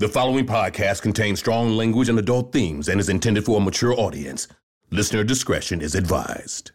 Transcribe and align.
The 0.00 0.08
following 0.08 0.46
podcast 0.46 1.02
contains 1.02 1.40
strong 1.40 1.76
language 1.76 2.08
and 2.08 2.18
adult 2.18 2.54
themes 2.54 2.88
and 2.88 2.98
is 2.98 3.10
intended 3.10 3.44
for 3.44 3.58
a 3.58 3.60
mature 3.60 3.92
audience. 3.92 4.48
Listener 4.90 5.24
discretion 5.24 5.82
is 5.82 5.94
advised. 5.94 6.70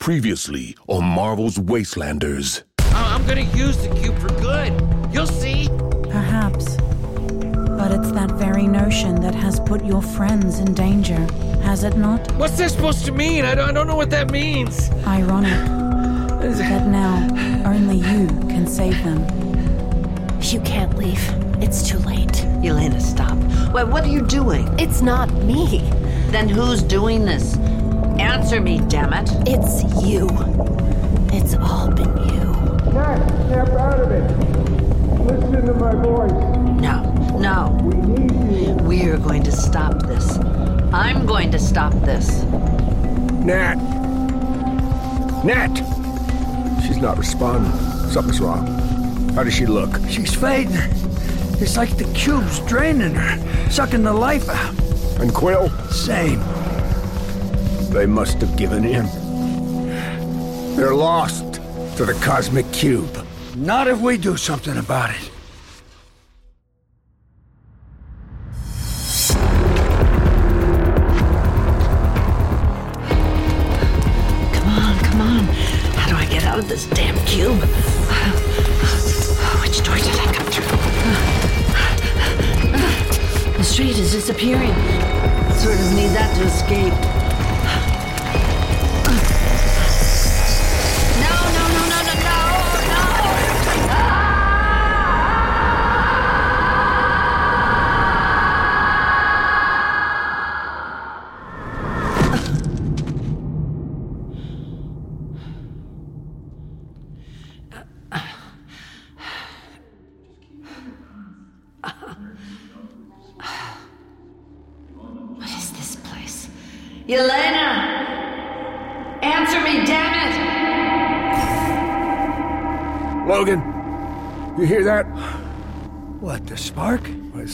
Previously 0.00 0.76
on 0.88 1.04
Marvel's 1.04 1.58
Wastelanders. 1.58 2.64
I- 2.80 3.14
I'm 3.14 3.24
gonna 3.24 3.42
use 3.56 3.76
the 3.76 3.90
cube 3.90 4.18
for 4.18 4.30
good. 4.40 4.72
You'll 5.12 5.28
see. 5.28 5.68
Perhaps. 6.10 6.76
But 7.78 7.92
it's 7.92 8.10
that 8.18 8.32
very 8.32 8.66
notion 8.66 9.20
that 9.20 9.36
has 9.36 9.60
put 9.60 9.84
your 9.84 10.02
friends 10.02 10.58
in 10.58 10.74
danger, 10.74 11.24
has 11.62 11.84
it 11.84 11.96
not? 11.96 12.32
What's 12.32 12.56
this 12.56 12.72
supposed 12.72 13.04
to 13.04 13.12
mean? 13.12 13.44
I 13.44 13.54
don't, 13.54 13.68
I 13.68 13.72
don't 13.72 13.86
know 13.86 13.94
what 13.94 14.10
that 14.10 14.32
means. 14.32 14.90
Ironic 15.06 15.52
that 16.40 16.88
now 16.88 17.14
only 17.64 17.98
you 17.98 18.26
can 18.48 18.66
save 18.66 19.04
them. 19.04 19.49
You 20.42 20.60
can't 20.62 20.96
leave. 20.96 21.22
It's 21.62 21.88
too 21.88 21.98
late. 21.98 22.32
Yelena, 22.62 23.00
stop. 23.00 23.36
What, 23.72 23.88
what 23.88 24.02
are 24.04 24.08
you 24.08 24.26
doing? 24.26 24.66
It's 24.80 25.00
not 25.00 25.30
me. 25.44 25.78
Then 26.30 26.48
who's 26.48 26.82
doing 26.82 27.24
this? 27.24 27.56
Answer 28.18 28.60
me, 28.60 28.80
damn 28.88 29.12
it. 29.12 29.30
It's 29.46 29.84
you. 30.02 30.28
It's 31.32 31.54
all 31.54 31.88
been 31.92 32.16
you. 32.28 32.92
Nat, 32.92 33.26
snap 33.46 33.68
out 33.68 34.00
of 34.00 34.10
it. 34.10 35.20
Listen 35.20 35.66
to 35.66 35.74
my 35.74 35.94
voice. 35.94 36.32
No, 36.80 37.02
no. 37.38 37.78
We 37.84 37.94
need 37.94 38.66
you. 38.66 38.74
We're 38.82 39.18
going 39.18 39.44
to 39.44 39.52
stop 39.52 40.02
this. 40.02 40.36
I'm 40.92 41.26
going 41.26 41.52
to 41.52 41.58
stop 41.60 41.92
this. 42.04 42.42
Nat. 43.44 43.76
Nat. 45.44 45.76
She's 46.82 46.96
not 46.98 47.18
responding. 47.18 47.70
Something's 48.10 48.40
wrong. 48.40 48.89
How 49.34 49.44
does 49.44 49.54
she 49.54 49.66
look? 49.66 49.90
She's 50.08 50.34
fading. 50.34 50.74
It's 51.60 51.76
like 51.76 51.96
the 51.96 52.10
cube's 52.14 52.58
draining 52.60 53.14
her, 53.14 53.70
sucking 53.70 54.02
the 54.02 54.12
life 54.12 54.48
out. 54.48 54.74
And 55.20 55.32
Quill? 55.32 55.68
Same. 55.90 56.40
They 57.90 58.06
must 58.06 58.40
have 58.40 58.56
given 58.56 58.84
in. 58.84 59.06
They're 60.76 60.94
lost 60.94 61.54
to 61.96 62.04
the 62.06 62.18
cosmic 62.22 62.70
cube. 62.72 63.26
Not 63.56 63.88
if 63.88 64.00
we 64.00 64.16
do 64.16 64.36
something 64.36 64.76
about 64.78 65.10
it. 65.10 65.30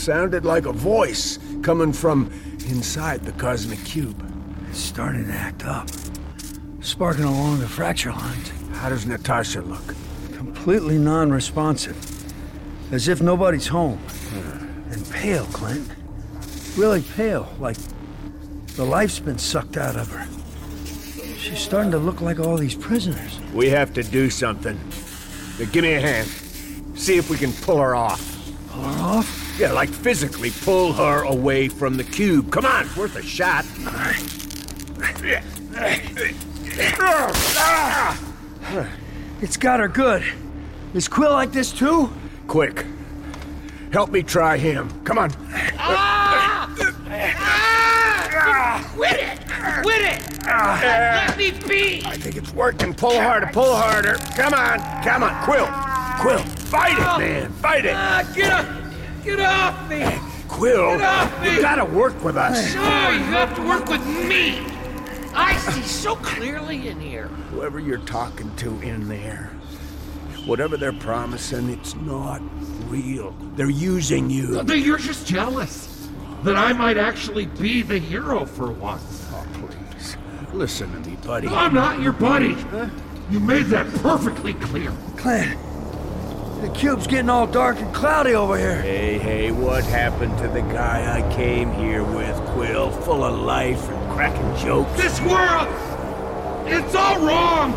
Sounded 0.07 0.45
like 0.45 0.67
a 0.67 0.73
voice 0.73 1.37
coming 1.63 1.93
from 1.93 2.31
inside 2.69 3.25
the 3.25 3.33
cosmic 3.33 3.85
cube. 3.85 4.17
It's 4.71 4.79
starting 4.79 5.27
to 5.27 5.33
act 5.33 5.65
up. 5.65 5.89
Sparking 6.81 7.25
along 7.25 7.59
the 7.59 7.67
fracture 7.67 8.13
lines. 8.13 8.53
How 8.75 8.89
does 8.89 9.05
Natasha 9.05 9.63
look? 9.63 9.97
Completely 10.33 10.97
non 10.97 11.33
responsive. 11.33 11.97
As 12.93 13.09
if 13.09 13.21
nobody's 13.21 13.67
home. 13.67 13.99
Hmm. 13.99 14.93
And 14.93 15.11
pale, 15.11 15.47
Clint. 15.47 15.91
Really 16.77 17.03
pale, 17.03 17.53
like 17.59 17.77
the 18.77 18.85
life's 18.85 19.19
been 19.19 19.39
sucked 19.39 19.77
out 19.77 19.97
of 19.97 20.09
her. 20.13 20.29
She's 21.37 21.59
starting 21.59 21.91
to 21.91 21.99
look 21.99 22.21
like 22.21 22.39
all 22.39 22.57
these 22.57 22.77
prisoners. 22.77 23.41
We 23.53 23.71
have 23.71 23.93
to 23.95 24.05
do 24.05 24.31
something. 24.31 24.79
Now, 25.59 25.67
give 25.73 25.83
me 25.83 25.95
a 25.95 26.01
hand. 26.01 26.29
See 26.97 27.17
if 27.17 27.29
we 27.29 27.37
can 27.37 27.53
pull 27.53 27.79
her 27.79 27.97
off. 27.97 28.23
Pull 28.69 28.83
her 28.83 29.03
off? 29.03 29.36
Yeah, 29.59 29.73
like 29.73 29.89
physically 29.89 30.51
pull 30.51 30.93
her 30.93 31.23
away 31.23 31.69
from 31.69 31.97
the 31.97 32.05
cube. 32.05 32.53
Come 32.53 32.67
on, 32.67 32.85
it's 32.85 32.97
worth 32.97 33.17
a 33.17 33.23
shot. 33.23 33.65
It's 39.41 39.57
got 39.57 39.81
her 39.81 39.89
good. 39.89 40.23
Is 40.93 41.09
Quill 41.09 41.33
like 41.33 41.53
this 41.53 41.73
too? 41.73 42.11
Quick. 42.49 42.85
Help 43.93 44.11
me 44.11 44.23
try 44.23 44.59
him. 44.59 44.91
Come 45.05 45.19
on. 45.19 45.31
Quit 48.91 49.13
it! 49.13 49.39
Quit 49.83 50.03
it! 50.03 50.47
Let 50.47 51.37
me 51.39 51.51
be! 51.67 52.03
I 52.05 52.17
think 52.17 52.37
it's 52.37 52.53
working. 52.53 52.93
Pull 52.93 53.19
harder, 53.19 53.49
pull 53.53 53.75
harder. 53.75 54.17
Come 54.37 54.53
on, 54.53 54.81
come 55.03 55.23
on. 55.23 55.45
Quill, 55.45 55.67
Quill, 56.21 56.45
fight 56.67 56.99
it, 56.99 57.19
man. 57.19 57.53
Fight 57.53 57.85
it. 57.87 57.95
Ah, 57.95 58.23
get 58.35 58.53
up! 58.53 58.76
Get 59.27 59.41
off 59.41 59.91
me! 59.91 60.05
Quill, 60.47 60.97
Get 60.97 61.01
off 61.03 61.43
me! 61.43 61.57
you 61.57 61.61
gotta 61.61 61.85
work 61.85 62.23
with 62.23 62.37
us. 62.37 62.75
No, 62.77 62.81
you 63.11 63.25
have 63.25 63.57
to 63.57 63.63
work 63.67 63.87
with 63.89 64.07
me! 64.07 64.61
I 65.35 65.57
see 65.57 65.83
so 65.83 66.15
clearly 66.15 66.87
in 66.87 67.01
here. 67.01 67.27
Whoever 67.51 67.81
you're 67.81 67.99
talking 67.99 68.55
to 68.55 68.81
in 68.83 69.09
there, 69.09 69.51
whatever 70.45 70.77
they're 70.77 70.93
promising, 70.93 71.71
it's 71.71 71.97
not 71.97 72.41
real. 72.87 73.35
They're 73.57 73.69
using 73.69 74.31
you. 74.31 74.63
That 74.63 74.79
You're 74.79 74.97
just 74.97 75.27
jealous 75.27 76.09
that 76.45 76.55
I 76.55 76.73
might 76.73 76.97
actually 76.97 77.47
be 77.47 77.83
the 77.83 77.99
hero 77.99 78.47
for 78.47 78.71
once. 78.71 79.27
Oh, 79.33 79.45
please. 79.55 80.17
Listen 80.53 80.93
to 81.03 81.11
me, 81.11 81.17
buddy. 81.17 81.49
I'm 81.49 81.75
not 81.75 82.01
your 82.01 82.13
buddy. 82.13 82.57
You 83.31 83.41
made 83.41 83.67
that 83.67 83.93
perfectly 83.97 84.55
clear. 84.55 84.93
Clint, 85.17 85.59
the 86.67 86.75
cube's 86.75 87.07
getting 87.07 87.31
all 87.31 87.47
dark 87.47 87.79
and 87.79 87.95
cloudy 87.95 88.35
over 88.35 88.59
here. 88.59 88.83
Hey, 88.83 89.19
hey, 89.19 89.53
what 89.53 89.85
happened 89.85 90.37
to 90.39 90.49
the 90.49 90.63
guy 90.63 91.21
I 91.21 91.35
came 91.35 91.73
here 91.73 92.03
with, 92.03 92.37
Quill? 92.49 92.91
Full 92.91 93.23
of 93.23 93.39
life 93.39 93.89
and 93.89 94.13
cracking 94.13 94.67
jokes. 94.67 94.91
This 94.97 95.21
world, 95.21 95.69
it's 96.67 96.95
all 96.95 97.21
wrong. 97.25 97.71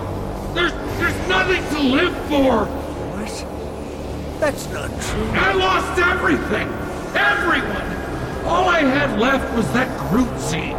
There's 0.56 0.72
there's 0.98 1.30
nothing 1.30 1.64
to 1.76 1.84
live 1.84 2.16
for. 2.28 2.66
What? 2.66 4.40
That's 4.40 4.68
not 4.70 4.90
true. 4.90 5.30
I 5.34 5.54
lost 5.54 6.00
everything, 6.02 6.68
everyone. 7.16 8.46
All 8.48 8.70
I 8.70 8.80
had 8.80 9.20
left 9.20 9.56
was 9.56 9.72
that 9.74 9.88
Groot 10.10 10.40
seed, 10.40 10.74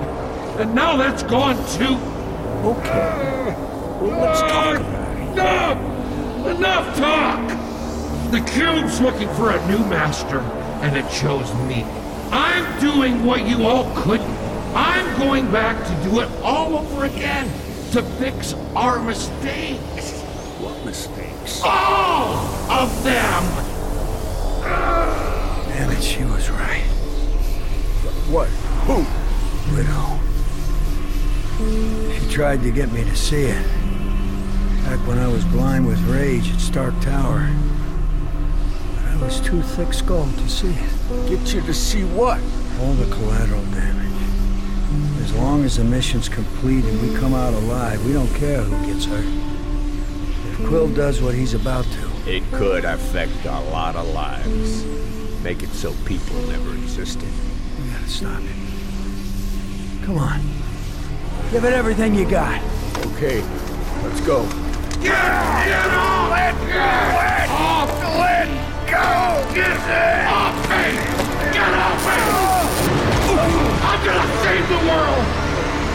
and 0.59 0.75
now 0.75 0.97
that's 0.97 1.23
gone 1.23 1.57
too. 1.69 1.95
Okay. 2.67 3.55
Well, 4.01 4.21
let's 4.21 4.41
talk 4.41 4.77
about 4.81 5.17
it. 5.17 5.33
Enough! 5.33 6.57
Enough 6.59 6.97
talk! 6.97 7.60
The 8.31 8.41
cube's 8.43 9.01
looking 9.01 9.29
for 9.31 9.51
a 9.51 9.67
new 9.67 9.81
master, 9.87 10.39
and 10.83 10.97
it 10.97 11.11
chose 11.11 11.53
me. 11.67 11.83
I'm 12.31 12.81
doing 12.81 13.25
what 13.27 13.45
you 13.45 13.67
all 13.67 13.93
couldn't. 13.97 14.31
I'm 14.73 15.19
going 15.19 15.51
back 15.51 15.85
to 15.85 16.09
do 16.09 16.21
it 16.21 16.31
all 16.41 16.79
over 16.79 17.07
again 17.07 17.47
to 17.91 18.03
fix 18.21 18.55
our 18.77 19.03
mistakes. 19.03 20.13
What 20.61 20.85
mistakes? 20.85 21.61
All 21.65 22.37
of 22.71 23.03
them! 23.03 23.43
Damn 24.63 25.91
it, 25.91 26.01
she 26.01 26.23
was 26.23 26.49
right. 26.51 26.85
What? 28.31 28.47
Who? 28.87 29.05
Widow. 29.75 30.21
She 32.21 32.33
tried 32.33 32.63
to 32.63 32.71
get 32.71 32.93
me 32.93 33.03
to 33.03 33.17
see 33.17 33.47
it. 33.47 33.67
Back 34.85 35.05
when 35.09 35.19
I 35.19 35.27
was 35.27 35.45
blind 35.47 35.85
with 35.85 36.01
rage 36.03 36.49
at 36.53 36.61
Stark 36.61 36.95
Tower. 37.01 37.51
But 39.31 39.39
was 39.39 39.49
too 39.49 39.63
thick 39.63 39.93
skull 39.93 40.25
to 40.27 40.49
see 40.49 40.71
it. 40.71 41.29
Get 41.29 41.55
you 41.55 41.61
to 41.61 41.73
see 41.73 42.03
what? 42.03 42.41
All 42.81 42.95
the 42.95 43.09
collateral 43.15 43.63
damage. 43.67 44.11
As 45.23 45.33
long 45.35 45.63
as 45.63 45.77
the 45.77 45.85
mission's 45.85 46.29
complete 46.29 46.85
and 46.85 47.01
we 47.01 47.17
come 47.17 47.33
out 47.33 47.55
alive, 47.55 48.05
we 48.05 48.13
don't 48.13 48.35
care 48.35 48.61
who 48.61 48.93
gets 48.93 49.05
hurt. 49.05 49.25
If 50.51 50.67
Quill 50.67 50.89
does 50.89 51.23
what 51.23 51.37
he's 51.37 51.55
about 51.55 51.85
to, 51.85 52.11
It 52.29 52.43
could 52.51 52.85
affect 52.85 53.45
a 53.45 53.61
lot 53.71 53.95
of 53.95 54.09
lives. 54.09 54.85
Make 55.45 55.63
it 55.63 55.71
so 55.71 55.95
people 56.07 56.35
never 56.49 56.75
existed. 56.75 57.29
We 57.79 57.89
gotta 57.89 58.09
stop 58.09 58.41
it. 58.43 60.05
Come 60.07 60.19
on. 60.19 60.41
Give 61.53 61.65
it 61.65 61.73
everything 61.73 62.17
you 62.17 62.29
got. 62.29 62.61
Okay, 63.15 63.43
let's 64.03 64.21
go. 64.23 64.43
Get, 65.01 65.13
get 65.13 65.87
off! 65.87 66.31
Let 66.31 66.55
go! 66.59 66.67
Let 66.75 67.49
off! 67.51 68.00
Go! 68.91 68.97
Get 69.55 69.71
it! 69.71 70.27
Off 70.27 70.69
me! 70.69 70.99
Get 71.53 71.73
off 71.79 72.03
me! 72.07 72.19
I'm 73.87 74.01
gonna 74.05 74.29
save 74.43 74.67
the 74.69 74.81
world! 74.91 75.25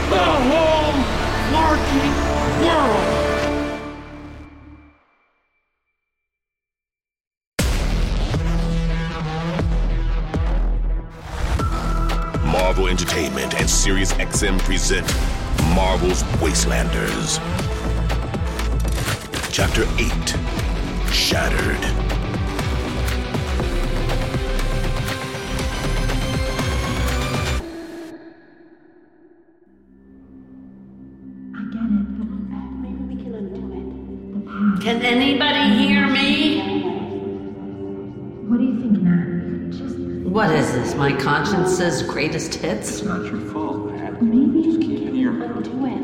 The 0.10 0.24
whole 0.48 0.96
marking 1.52 2.14
world! 2.64 3.26
Marvel 12.46 12.88
Entertainment 12.88 13.56
and 13.56 13.70
Sirius 13.70 14.14
XM 14.14 14.58
present 14.60 15.06
Marvel's 15.76 16.24
Wastelanders. 16.40 17.42
Chapter 19.52 19.84
8 20.00 21.14
Shattered. 21.14 22.15
Can 34.86 35.02
anybody 35.02 35.80
hear 35.80 36.06
me? 36.06 36.62
What 38.48 38.58
do 38.60 38.64
you 38.66 38.80
think, 38.80 39.02
Nat? 39.02 39.72
Just 39.72 39.98
What 40.30 40.52
is 40.52 40.74
this? 40.74 40.94
My 40.94 41.12
conscience 41.12 41.76
says 41.76 42.04
greatest 42.04 42.54
hits? 42.54 43.00
It's 43.00 43.02
not 43.02 43.26
your 43.26 43.40
fault, 43.52 43.88
man. 43.88 44.20
maybe 44.22 44.62
Just 44.64 44.82
keep 44.82 45.08
it 45.08 45.14
here. 45.16 45.32
I'll 45.44 45.60
do 45.60 45.88
it. 45.88 46.04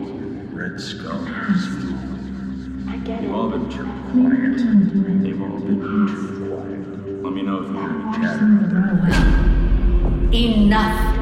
Red 0.51 0.81
Skull. 0.81 1.11
I 1.13 2.97
get 3.05 3.19
it. 3.19 3.21
They've 3.21 3.29
it. 3.29 3.33
all 3.35 3.49
been 3.51 3.69
too 3.69 3.83
quiet. 3.83 3.93
I 4.01 4.63
can 4.63 4.89
do 4.89 4.99
it. 5.05 5.21
They've 5.21 5.41
all 5.43 5.59
been 5.59 5.79
too 5.79 6.49
quiet. 6.49 7.23
Let 7.23 7.33
me 7.33 7.43
know 7.43 7.61
if 7.61 7.67
you 7.69 7.75
hear 7.75 7.87
any 7.87 8.03
Watch 8.03 8.15
chatter. 8.15 8.39
some 8.39 8.63
of 8.63 8.69
the 8.71 8.75
runaway. 8.77 10.37
Enough! 10.43 11.17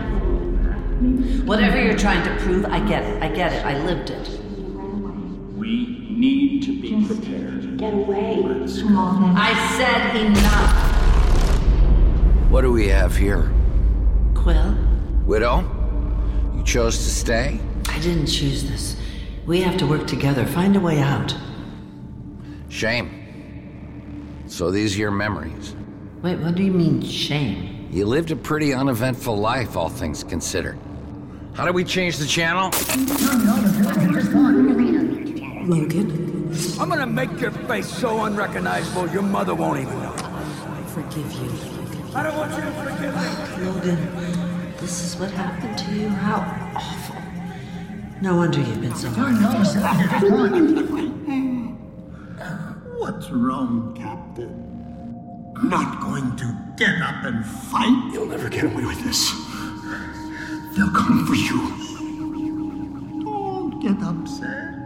Whatever 1.46 1.84
you're 1.84 1.98
trying 1.98 2.24
to 2.24 2.42
prove, 2.42 2.64
I 2.68 2.80
get 2.88 3.04
it. 3.04 3.22
I 3.22 3.28
get 3.28 3.52
it. 3.52 3.66
I 3.66 3.78
lived 3.84 4.12
it. 4.12 4.39
We 6.60 6.66
need 6.66 6.82
to 6.82 6.82
be 6.82 7.06
prepared. 7.08 7.78
Get 7.78 7.94
away. 7.94 8.42
Red 8.44 8.70
Skull. 8.70 8.90
Come. 8.90 9.34
I 9.38 9.54
said 9.78 10.16
enough. 10.26 10.92
What 12.52 12.62
do 12.62 12.72
we 12.74 12.90
have 12.90 13.16
here? 13.16 13.50
Quill, 14.36 14.76
Widow? 15.26 15.64
You 16.58 16.64
chose 16.64 16.98
to 16.98 17.10
stay? 17.10 17.62
I 17.88 18.00
didn't 18.00 18.26
choose 18.26 18.70
this. 18.70 18.98
We 19.46 19.62
have 19.62 19.78
to 19.78 19.88
work 19.88 20.06
together, 20.06 20.46
find 20.46 20.76
a 20.76 20.82
way 20.82 21.00
out. 21.00 21.34
Shame. 22.68 24.44
So 24.48 24.70
these 24.70 24.98
are 24.98 25.00
your 25.00 25.12
memories. 25.12 25.76
Wait, 26.22 26.40
what 26.40 26.56
do 26.56 26.64
you 26.64 26.74
mean, 26.74 27.02
shame? 27.02 27.88
You 27.90 28.06
lived 28.06 28.32
a 28.32 28.36
pretty 28.36 28.74
uneventful 28.74 29.38
life, 29.38 29.78
all 29.78 29.88
things 29.88 30.26
considered. 30.26 30.78
How 31.54 31.66
do 31.66 31.72
we 31.72 31.86
change 31.86 32.18
the 32.18 32.28
channel? 32.28 32.70
Logan, 35.70 36.29
I'm 36.80 36.90
gonna 36.90 37.06
make 37.06 37.40
your 37.40 37.52
face 37.52 37.88
so 37.88 38.24
unrecognizable 38.24 39.08
your 39.10 39.22
mother 39.22 39.54
won't 39.54 39.82
even 39.82 39.94
know. 40.02 40.16
I 40.18 40.84
forgive 40.88 41.32
you. 41.34 41.52
I 42.16 42.24
don't 42.24 42.36
want 42.38 42.52
you 42.56 42.62
to 42.62 42.72
forgive 42.72 43.16
me. 43.16 43.66
Logan, 43.66 44.76
this 44.78 45.04
is 45.04 45.16
what 45.20 45.30
happened 45.30 45.78
to 45.78 45.92
you? 45.94 46.10
How 46.10 46.42
awful. 46.76 47.18
No 48.22 48.38
wonder 48.38 48.60
you've 48.60 48.82
been 48.82 48.96
so 48.96 49.10
hard. 49.12 49.36
What's 52.98 53.30
wrong, 53.30 53.94
Captain? 53.96 55.54
Not 55.64 56.02
going 56.02 56.36
to 56.38 56.58
get 56.78 57.00
up 57.00 57.26
and 57.26 57.46
fight? 57.46 58.12
You'll 58.12 58.26
never 58.26 58.50
get 58.50 58.64
away 58.64 58.86
with 58.86 59.04
this. 59.04 59.32
They'll 60.76 60.90
come 60.90 61.28
for 61.28 61.36
you. 61.36 61.70
Don't 63.24 63.80
get 63.80 64.02
upset. 64.02 64.79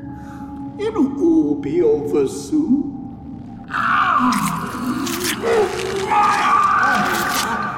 It'll 0.80 1.22
all 1.22 1.56
be 1.56 1.82
over 1.82 2.28
soon. 2.28 2.94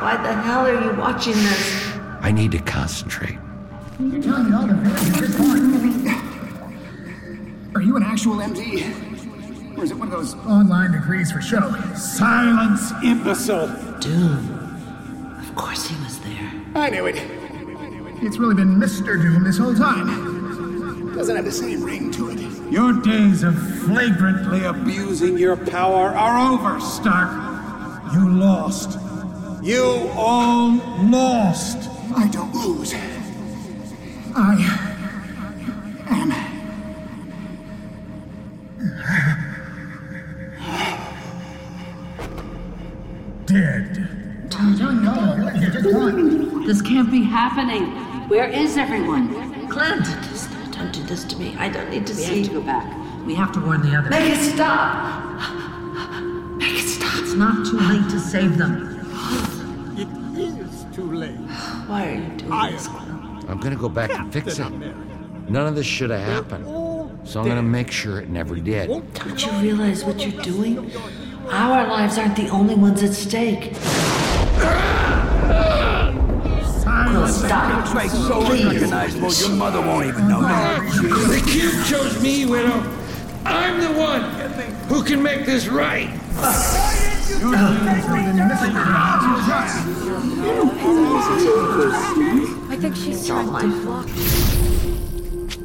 Why 0.02 0.18
the 0.22 0.34
hell 0.34 0.66
are 0.66 0.82
you 0.84 0.94
watching 1.00 1.34
this? 1.34 1.92
I 2.22 2.32
need 2.32 2.52
to 2.52 2.60
concentrate. 2.60 3.38
You're 4.00 4.22
telling 4.22 4.50
me 4.50 4.56
all 4.56 4.68
the 4.68 4.76
villagers 4.76 5.36
just 5.36 5.38
Are 7.76 7.82
you 7.82 7.96
an 7.98 8.04
actual 8.04 8.36
MD? 8.36 9.78
Or 9.78 9.84
is 9.84 9.92
it 9.92 9.98
one 9.98 10.08
of 10.08 10.14
those 10.14 10.36
online 10.46 10.92
degrees 10.92 11.32
for 11.32 11.42
show? 11.42 11.72
Silence, 11.96 12.92
imbecile! 13.04 13.68
Doom. 14.00 15.38
Of 15.40 15.56
course 15.56 15.88
he 15.88 15.96
was 16.04 16.20
there. 16.20 16.52
I 16.76 16.90
knew 16.90 17.06
it. 17.08 17.16
It's 18.22 18.38
really 18.38 18.56
been 18.56 18.76
Mr. 18.76 19.22
Doom 19.22 19.44
this 19.44 19.58
whole 19.58 19.76
time. 19.76 21.14
Doesn't 21.16 21.36
have 21.36 21.46
the 21.46 21.52
same 21.52 21.84
ring 21.84 22.12
to 22.12 22.30
it. 22.30 22.45
Your 22.76 22.92
days 22.92 23.44
of 23.44 23.56
flagrantly 23.86 24.66
abusing 24.66 25.38
your 25.38 25.56
power 25.56 26.10
are 26.10 26.52
over, 26.52 26.82
Stark. 26.82 27.32
You 28.14 28.30
lost. 28.30 29.00
You 29.64 30.12
all 30.14 30.76
lost. 31.06 31.90
I 32.18 32.28
don't 32.28 32.54
lose. 32.54 32.94
I 34.36 34.56
am. 36.10 36.34
Dead. 43.46 44.10
This 46.68 46.82
can't 46.82 47.10
be 47.10 47.24
happening. 47.24 47.86
Where 48.28 48.50
is 48.50 48.76
everyone? 48.76 49.70
Clint! 49.70 50.06
Just 50.76 50.84
don't 50.94 50.94
do 50.94 51.04
this 51.08 51.24
to 51.26 51.38
me. 51.38 51.56
I 51.58 51.70
don't 51.70 51.90
need 51.90 52.06
to 52.08 52.14
We 52.14 52.20
see. 52.20 52.40
have 52.40 52.48
to 52.50 52.54
go 52.56 52.62
back. 52.62 53.26
We 53.26 53.34
have 53.36 53.52
to 53.54 53.62
warn 53.62 53.82
the 53.82 53.96
others. 53.96 54.10
Make 54.10 54.34
it 54.34 54.54
stop! 54.54 55.40
Make 56.58 56.74
it 56.80 56.88
stop! 56.88 57.20
It's 57.22 57.34
not 57.34 57.66
too 57.66 57.80
late 57.80 58.10
to 58.12 58.20
save 58.20 58.58
them. 58.58 58.92
It 59.98 60.10
is 60.38 60.86
too 60.94 61.10
late. 61.14 61.32
Why 61.88 62.08
are 62.10 62.16
you 62.16 62.38
doing 62.38 62.52
I 62.52 62.72
this? 62.72 62.90
I'm 63.48 63.58
gonna 63.60 63.78
go 63.78 63.88
back 63.88 64.10
and 64.12 64.34
fix 64.34 64.60
it. 64.60 64.70
None 65.50 65.68
of 65.68 65.76
this 65.76 65.86
should 65.86 66.10
have 66.10 66.22
happened. 66.22 66.66
So 67.24 67.40
I'm 67.40 67.48
gonna 67.48 67.64
make 67.64 67.90
sure 67.90 68.20
it 68.20 68.30
never 68.30 68.56
did. 68.58 68.90
Don't 69.14 69.46
you 69.46 69.52
realize 69.54 70.04
what 70.04 70.20
you're 70.20 70.44
doing? 70.44 70.92
Our 71.48 71.88
lives 71.88 72.18
aren't 72.18 72.36
the 72.36 72.50
only 72.50 72.76
ones 72.76 73.02
at 73.02 73.14
stake. 73.14 73.72
Quill, 77.16 77.28
stop. 77.30 77.88
Face 77.96 78.12
so 78.12 78.46
unrecognizable 78.46 79.32
your 79.34 79.50
mother 79.52 79.80
won't 79.80 80.06
even 80.06 80.28
know. 80.28 80.42
The 80.42 81.42
cube 81.48 81.86
chose 81.86 82.22
me, 82.22 82.46
Widow. 82.46 82.84
I'm 83.46 83.80
the 83.80 83.94
one 83.98 84.22
who 84.90 85.02
can 85.02 85.24
make 85.24 85.46
this 85.46 85.68
right. 85.68 86.10
I 92.68 92.78
think 92.80 92.96
she's 92.98 93.26
trying 93.26 93.46
to 93.46 93.82
block 93.82 94.08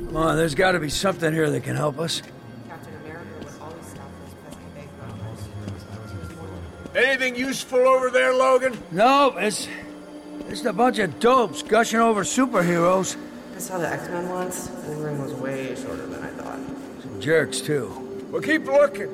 Come 0.07 0.17
on, 0.17 0.37
there's 0.37 0.55
gotta 0.55 0.79
be 0.79 0.89
something 0.89 1.33
here 1.33 1.51
that 1.51 1.65
can 1.65 1.75
help 1.75 1.99
us. 1.99 2.23
Anything 6.95 7.35
useful 7.35 7.81
over 7.81 8.11
there, 8.11 8.35
Logan? 8.35 8.77
No, 8.93 9.37
it's 9.37 9.69
it's 10.51 10.65
a 10.65 10.73
bunch 10.73 10.99
of 10.99 11.21
dopes 11.21 11.63
gushing 11.63 12.01
over 12.01 12.23
superheroes. 12.23 13.17
I 13.55 13.59
saw 13.59 13.79
the 13.79 13.89
X-Men 13.89 14.29
once, 14.29 14.69
and 14.69 14.93
the 14.93 14.97
room 14.97 15.23
was 15.23 15.33
way 15.35 15.75
shorter 15.77 16.07
than 16.07 16.23
I 16.23 16.29
thought. 16.31 16.59
Some 17.03 17.21
jerks 17.21 17.61
too. 17.61 18.27
Well, 18.31 18.43
keep 18.43 18.67
looking. 18.67 19.09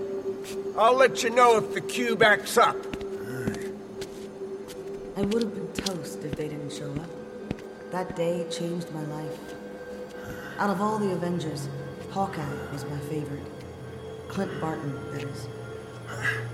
I'll 0.79 0.95
let 0.95 1.23
you 1.23 1.31
know 1.31 1.59
if 1.59 1.75
the 1.75 1.81
cube 1.81 2.23
acts 2.23 2.57
up. 2.57 2.77
I 5.17 5.23
would 5.23 5.43
have 5.43 5.55
been 5.55 5.73
toast 5.73 6.23
if 6.25 6.37
they 6.37 6.49
didn't 6.49 6.73
show 6.73 6.91
up. 6.93 7.11
That 7.91 8.17
day 8.17 8.47
changed 8.51 8.91
my 8.93 9.03
life. 9.05 9.39
Out 10.59 10.71
of 10.71 10.81
all 10.81 10.99
the 10.99 11.13
Avengers, 11.13 11.69
Hawkeye 12.11 12.43
was 12.73 12.85
my 12.87 12.99
favorite. 13.11 13.45
Clint 14.29 14.61
Barton, 14.61 14.95
that 15.13 15.23
is. 15.23 15.47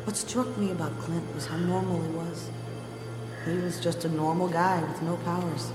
What 0.05 0.17
struck 0.17 0.57
me 0.59 0.71
about 0.71 0.97
Clint 0.99 1.35
was 1.35 1.47
how 1.47 1.57
normal 1.57 2.03
he 2.03 2.09
was. 2.11 2.51
He 3.45 3.57
was 3.59 3.81
just 3.81 4.05
a 4.05 4.09
normal 4.09 4.49
guy 4.49 4.83
with 4.83 5.03
no 5.03 5.17
powers, 5.19 5.73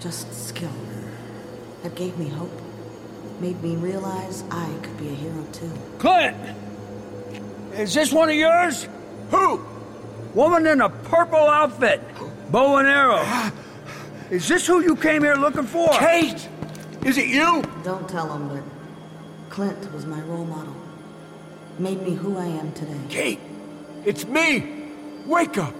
just 0.00 0.32
skill. 0.48 0.72
That 1.82 1.94
gave 1.94 2.18
me 2.18 2.28
hope. 2.28 2.52
Made 3.40 3.62
me 3.62 3.76
realize 3.76 4.44
I 4.50 4.70
could 4.82 4.96
be 4.98 5.08
a 5.08 5.14
hero 5.14 5.44
too. 5.52 5.72
Clint! 5.98 6.36
Is 7.74 7.94
this 7.94 8.12
one 8.12 8.28
of 8.28 8.34
yours? 8.34 8.86
Who? 9.30 9.64
Woman 10.34 10.66
in 10.66 10.80
a 10.80 10.90
purple 10.90 11.38
outfit. 11.38 12.00
Bow 12.50 12.76
and 12.76 12.88
arrow. 12.88 13.50
Is 14.30 14.46
this 14.46 14.66
who 14.66 14.80
you 14.80 14.94
came 14.94 15.22
here 15.22 15.36
looking 15.36 15.64
for? 15.64 15.88
Kate! 15.98 16.48
Is 17.04 17.16
it 17.18 17.28
you? 17.28 17.64
Don't 17.82 18.08
tell 18.08 18.32
him, 18.32 18.48
but 18.48 18.62
Clint 19.50 19.92
was 19.92 20.06
my 20.06 20.20
role 20.20 20.44
model. 20.44 20.74
Made 21.78 22.02
me 22.02 22.14
who 22.14 22.36
I 22.36 22.46
am 22.46 22.72
today. 22.72 23.00
Kate! 23.08 23.40
It's 24.04 24.26
me! 24.26 24.90
Wake 25.26 25.56
up! 25.56 25.74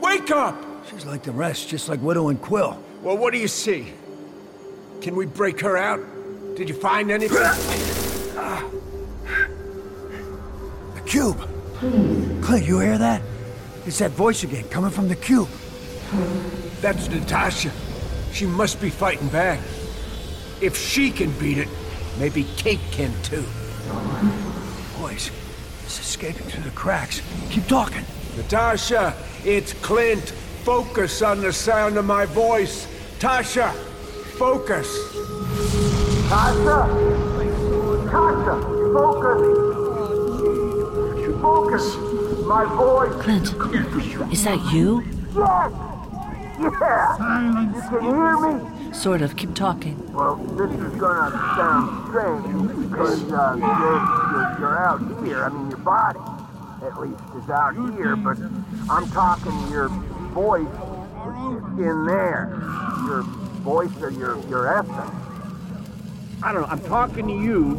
Wake 0.00 0.30
up! 0.30 0.56
She's 0.90 1.04
like 1.04 1.22
the 1.22 1.32
rest, 1.32 1.68
just 1.68 1.88
like 1.88 2.00
Widow 2.00 2.28
and 2.28 2.40
Quill. 2.40 2.78
Well, 3.02 3.16
what 3.16 3.32
do 3.32 3.38
you 3.38 3.48
see? 3.48 3.92
Can 5.00 5.14
we 5.14 5.26
break 5.26 5.60
her 5.60 5.76
out? 5.76 6.00
Did 6.56 6.68
you 6.68 6.74
find 6.74 7.10
anything? 7.10 7.38
The 10.94 11.00
cube. 11.06 11.38
Clint, 12.42 12.66
you 12.66 12.80
hear 12.80 12.98
that? 12.98 13.22
It's 13.86 13.98
that 13.98 14.10
voice 14.12 14.42
again, 14.42 14.68
coming 14.68 14.90
from 14.90 15.08
the 15.08 15.16
cube. 15.16 15.48
That's 16.80 17.08
Natasha. 17.08 17.70
She 18.32 18.46
must 18.46 18.80
be 18.80 18.90
fighting 18.90 19.28
back. 19.28 19.60
If 20.60 20.76
she 20.76 21.10
can 21.10 21.30
beat 21.38 21.58
it, 21.58 21.68
maybe 22.18 22.44
Kate 22.56 22.80
can 22.90 23.12
too. 23.22 23.44
Boys, 24.98 25.30
it's 25.84 26.00
escaping 26.00 26.46
through 26.46 26.64
the 26.64 26.70
cracks. 26.70 27.22
Keep 27.50 27.66
talking. 27.66 28.04
Natasha, 28.36 29.14
it's 29.44 29.72
Clint. 29.74 30.32
Focus 30.64 31.22
on 31.22 31.40
the 31.40 31.52
sound 31.52 31.96
of 31.96 32.04
my 32.04 32.26
voice. 32.26 32.86
Tasha, 33.18 33.72
focus. 34.38 34.88
Tasha! 36.28 36.86
Tasha, 38.10 38.56
focus! 38.92 39.40
Focus! 41.40 41.96
My 42.46 42.64
voice! 42.64 43.14
Clint, 43.22 43.46
is 44.32 44.44
that 44.44 44.60
you? 44.72 45.02
Yes! 45.34 45.72
Yeah! 46.60 47.16
You 47.74 47.80
can 47.82 48.02
hear 48.02 48.36
me? 48.38 48.92
Sort 48.92 49.22
of. 49.22 49.36
Keep 49.36 49.54
talking. 49.54 49.96
Well, 50.12 50.36
this 50.36 50.70
is 50.70 51.00
gonna 51.00 51.30
sound 51.56 52.08
strange 52.08 52.90
because 52.90 53.32
uh, 53.32 53.54
you're, 53.56 53.68
you're, 54.32 54.56
you're 54.58 54.78
out 54.78 55.00
here. 55.24 55.44
I 55.44 55.48
mean, 55.48 55.70
your 55.70 55.78
body, 55.78 56.18
at 56.82 56.98
least, 56.98 57.22
is 57.36 57.50
out 57.50 57.74
here, 57.96 58.16
but 58.16 58.38
I'm 58.90 59.08
talking 59.10 59.70
your 59.70 59.88
voice 60.32 60.66
in 61.78 62.06
there. 62.06 62.48
Your 63.06 63.22
voice 63.62 63.90
or 64.00 64.10
your, 64.10 64.38
your 64.48 64.78
essence. 64.78 65.12
I 66.42 66.52
don't 66.52 66.62
know, 66.62 66.68
I'm 66.68 66.80
talking 66.80 67.26
to 67.26 67.34
you 67.34 67.74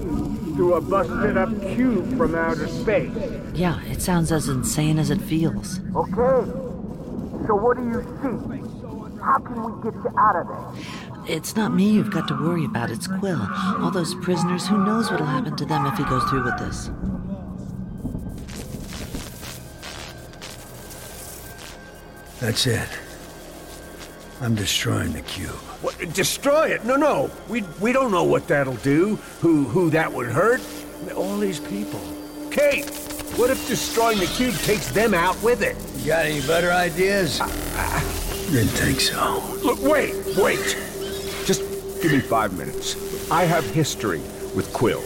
through 0.55 0.75
a 0.75 0.81
busted 0.81 1.37
up 1.37 1.49
cube 1.75 2.17
from 2.17 2.35
outer 2.35 2.67
space. 2.67 3.11
Yeah, 3.55 3.81
it 3.85 4.01
sounds 4.01 4.31
as 4.31 4.47
insane 4.49 4.99
as 4.99 5.09
it 5.09 5.19
feels. 5.19 5.79
Okay. 5.95 6.51
So 7.47 7.55
what 7.55 7.77
do 7.77 7.83
you 7.83 8.01
see? 8.21 8.61
How 9.19 9.39
can 9.39 9.63
we 9.63 9.83
get 9.83 9.95
you 9.95 10.11
out 10.17 10.35
of 10.35 10.47
there? 10.47 11.35
It's 11.35 11.55
not 11.55 11.73
me 11.73 11.89
you've 11.89 12.11
got 12.11 12.27
to 12.27 12.33
worry 12.35 12.65
about, 12.65 12.91
it's 12.91 13.07
Quill. 13.07 13.41
All 13.79 13.91
those 13.91 14.13
prisoners, 14.15 14.67
who 14.67 14.83
knows 14.83 15.09
what'll 15.09 15.25
happen 15.25 15.55
to 15.55 15.65
them 15.65 15.85
if 15.85 15.97
he 15.97 16.03
goes 16.05 16.23
through 16.25 16.43
with 16.43 16.57
this. 16.59 16.89
That's 22.41 22.65
it. 22.65 22.89
I'm 24.41 24.55
destroying 24.55 25.13
the 25.13 25.21
cube. 25.21 25.51
What, 25.83 25.95
destroy 26.11 26.69
it? 26.69 26.83
No, 26.83 26.95
no. 26.95 27.29
We 27.47 27.61
we 27.79 27.93
don't 27.93 28.11
know 28.11 28.23
what 28.23 28.47
that'll 28.47 28.77
do. 28.77 29.17
Who 29.41 29.65
who 29.65 29.91
that 29.91 30.11
would 30.11 30.27
hurt? 30.27 30.59
All 31.15 31.37
these 31.37 31.59
people. 31.59 32.01
Kate, 32.49 32.89
what 33.37 33.51
if 33.51 33.67
destroying 33.67 34.17
the 34.17 34.25
cube 34.25 34.55
takes 34.55 34.91
them 34.91 35.13
out 35.13 35.41
with 35.43 35.61
it? 35.61 35.77
You 35.99 36.07
got 36.07 36.25
any 36.25 36.41
better 36.41 36.71
ideas? 36.71 37.37
Didn't 38.49 38.69
think 38.69 38.99
so. 38.99 39.39
Look, 39.63 39.79
wait, 39.79 40.15
wait. 40.35 40.75
Just 41.45 41.61
give 42.01 42.11
me 42.11 42.21
five 42.21 42.57
minutes. 42.57 43.29
I 43.29 43.43
have 43.43 43.63
history 43.65 44.19
with 44.55 44.73
Quill. 44.73 45.03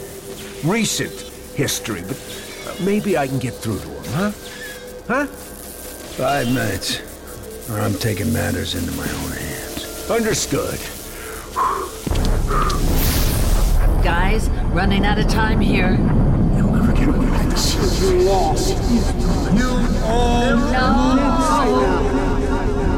Recent 0.64 1.12
history, 1.54 2.02
but 2.08 2.82
maybe 2.82 3.18
I 3.18 3.28
can 3.28 3.40
get 3.40 3.54
through 3.54 3.80
to 3.80 3.88
him, 3.88 4.14
huh? 4.14 4.32
Huh? 5.08 5.26
Five 6.16 6.48
minutes, 6.48 7.02
or 7.70 7.80
I'm 7.80 7.96
taking 7.96 8.32
matters 8.32 8.76
into 8.76 8.92
my 8.92 9.10
own 9.10 9.32
hands. 9.32 10.10
Understood. 10.10 10.80
Guys, 14.04 14.50
running 14.72 15.06
out 15.06 15.18
of 15.18 15.28
time 15.28 15.60
here. 15.60 15.94
You'll 16.56 16.72
never 16.72 16.94
get 16.94 17.08
away 17.08 17.20
with 17.20 17.50
this. 17.50 18.02
You 18.02 18.20
lost. 18.20 18.70
You 19.56 19.70
all 20.04 20.46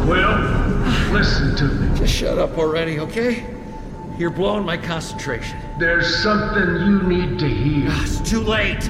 Quill, 0.06 1.14
listen 1.14 1.56
to 1.56 1.64
me. 1.66 1.98
Just 1.98 2.14
shut 2.14 2.38
up 2.38 2.58
already, 2.58 3.00
okay? 3.00 3.46
You're 4.18 4.32
blowing 4.32 4.66
my 4.66 4.78
concentration. 4.78 5.60
There's 5.80 6.24
something 6.24 6.86
you 6.86 7.04
need 7.04 7.40
to 7.40 7.48
hear. 7.48 7.88
Ah, 7.90 8.04
it's 8.04 8.30
too 8.30 8.42
late. 8.42 8.90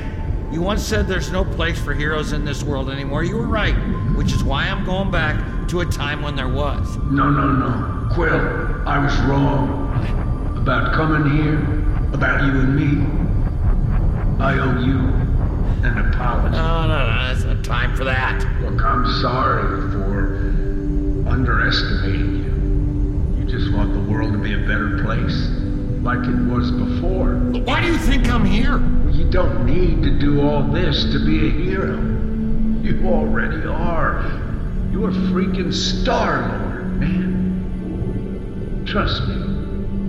You 0.51 0.61
once 0.61 0.81
said 0.81 1.07
there's 1.07 1.31
no 1.31 1.43
place 1.43 1.77
for 1.77 1.93
heroes 1.93 2.31
in 2.31 2.45
this 2.45 2.63
world 2.63 2.89
anymore. 2.89 3.23
You 3.23 3.35
were 3.35 3.47
right, 3.47 3.75
which 4.17 4.33
is 4.33 4.43
why 4.43 4.63
I'm 4.63 4.83
going 4.83 5.11
back 5.11 5.67
to 5.67 5.81
a 5.81 5.85
time 5.85 6.23
when 6.23 6.35
there 6.35 6.47
was. 6.47 6.97
No, 7.11 7.29
no, 7.29 7.51
no. 7.51 8.09
Quill, 8.15 8.87
I 8.87 8.97
was 8.97 9.15
wrong. 9.21 9.85
About 10.57 10.91
coming 10.95 11.37
here, 11.37 11.59
about 12.13 12.41
you 12.43 12.59
and 12.59 12.75
me. 12.75 14.43
I 14.43 14.57
owe 14.57 14.79
you 14.79 14.97
an 15.87 15.99
apology. 15.99 16.55
No, 16.55 16.87
no, 16.87 17.15
no, 17.15 17.31
it's 17.31 17.43
not 17.43 17.63
time 17.63 17.95
for 17.95 18.05
that. 18.05 18.39
Look, 18.63 18.83
I'm 18.83 19.05
sorry 19.21 19.91
for 19.91 21.29
underestimating 21.29 22.37
you. 22.43 23.39
You 23.39 23.45
just 23.45 23.71
want 23.71 23.93
the 23.93 24.11
world 24.11 24.31
to 24.33 24.39
be 24.39 24.53
a 24.55 24.65
better 24.65 24.99
place, 25.03 25.47
like 26.01 26.27
it 26.27 26.51
was 26.51 26.71
before. 26.71 27.35
But 27.35 27.61
Why 27.61 27.81
do 27.81 27.87
you 27.91 27.99
think 27.99 28.27
I'm 28.29 28.45
here? 28.45 28.79
You 29.11 29.29
don't 29.29 29.63
need 29.63 30.01
to 30.01 30.09
do 30.09 30.41
all 30.41 30.63
this 30.63 31.03
to 31.03 31.23
be 31.23 31.47
a 31.47 31.51
hero. 31.51 32.16
You 32.87 33.05
already 33.09 33.67
are. 33.67 34.23
You're 34.93 35.09
a 35.09 35.13
freaking 35.13 35.73
Star-Lord, 35.73 36.97
man. 37.01 38.83
Trust 38.87 39.27
me, 39.27 39.35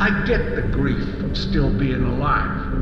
I 0.00 0.24
get 0.24 0.54
the 0.54 0.62
grief 0.62 1.02
of 1.24 1.36
still 1.36 1.76
being 1.76 2.04
alive, 2.04 2.72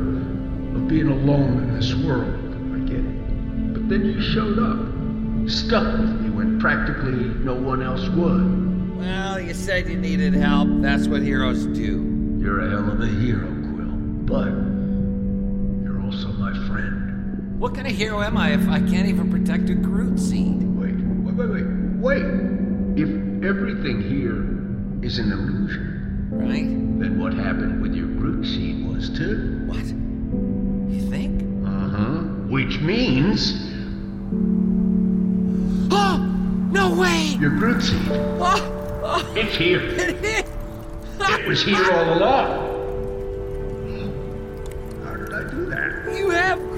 of 0.75 0.87
being 0.87 1.07
alone 1.07 1.63
in 1.63 1.73
this 1.73 1.95
world. 1.95 2.31
I 2.75 2.79
get 2.87 2.99
it. 2.99 3.73
But 3.73 3.89
then 3.89 4.05
you 4.05 4.21
showed 4.21 4.59
up, 4.59 5.49
stuck 5.49 5.97
with 5.97 6.21
me 6.21 6.29
when 6.29 6.59
practically 6.59 7.33
no 7.43 7.55
one 7.55 7.81
else 7.81 8.07
would. 8.09 8.97
Well, 8.99 9.39
you 9.39 9.55
said 9.55 9.87
you 9.89 9.97
needed 9.97 10.35
help. 10.35 10.69
That's 10.79 11.07
what 11.07 11.23
heroes 11.23 11.65
do. 11.65 12.37
You're 12.37 12.59
a 12.59 12.69
hell 12.69 12.91
of 12.91 13.01
a 13.01 13.07
hero, 13.07 13.47
Quill. 13.73 13.95
But 14.27 14.76
What 17.57 17.73
kind 17.73 17.87
of 17.87 17.93
hero 17.93 18.21
am 18.21 18.37
I 18.37 18.51
if 18.51 18.69
I 18.69 18.79
can't 18.79 19.07
even 19.07 19.31
protect 19.31 19.67
a 19.71 19.73
Groot 19.73 20.19
seed? 20.19 20.61
Wait, 20.61 20.93
wait, 20.93 21.33
wait, 21.35 21.49
wait, 21.49 21.65
wait. 21.97 22.23
If 22.95 23.09
everything 23.43 23.99
here 23.99 24.43
is 25.03 25.17
an 25.17 25.31
illusion, 25.31 26.27
right? 26.29 26.67
Then 26.99 27.19
what 27.19 27.33
happened 27.33 27.81
with 27.81 27.95
your 27.95 28.05
Groot 28.05 28.45
seed 28.45 28.85
was 28.87 29.09
too. 29.09 29.63
What? 29.65 29.85
You 30.93 31.09
think? 31.09 31.41
Uh 31.65 31.89
huh. 31.89 32.21
Which 32.47 32.79
means 32.79 33.53
Oh! 35.91 36.17
No 36.71 36.93
way! 36.95 37.37
your 37.39 37.49
Groot 37.57 37.81
seed. 37.81 38.07
Oh! 38.11 39.01
oh. 39.03 39.33
It's 39.35 39.55
here. 39.55 39.81
It 39.97 40.17
hit! 40.23 40.45
It 41.19 41.47
was 41.47 41.63
here 41.63 41.91
all 41.91 42.17
along. 42.19 42.67
How 45.03 45.15
did 45.15 45.33
I 45.33 45.49
do 45.49 45.65
that? 45.71 46.15
You 46.15 46.29
have 46.29 46.76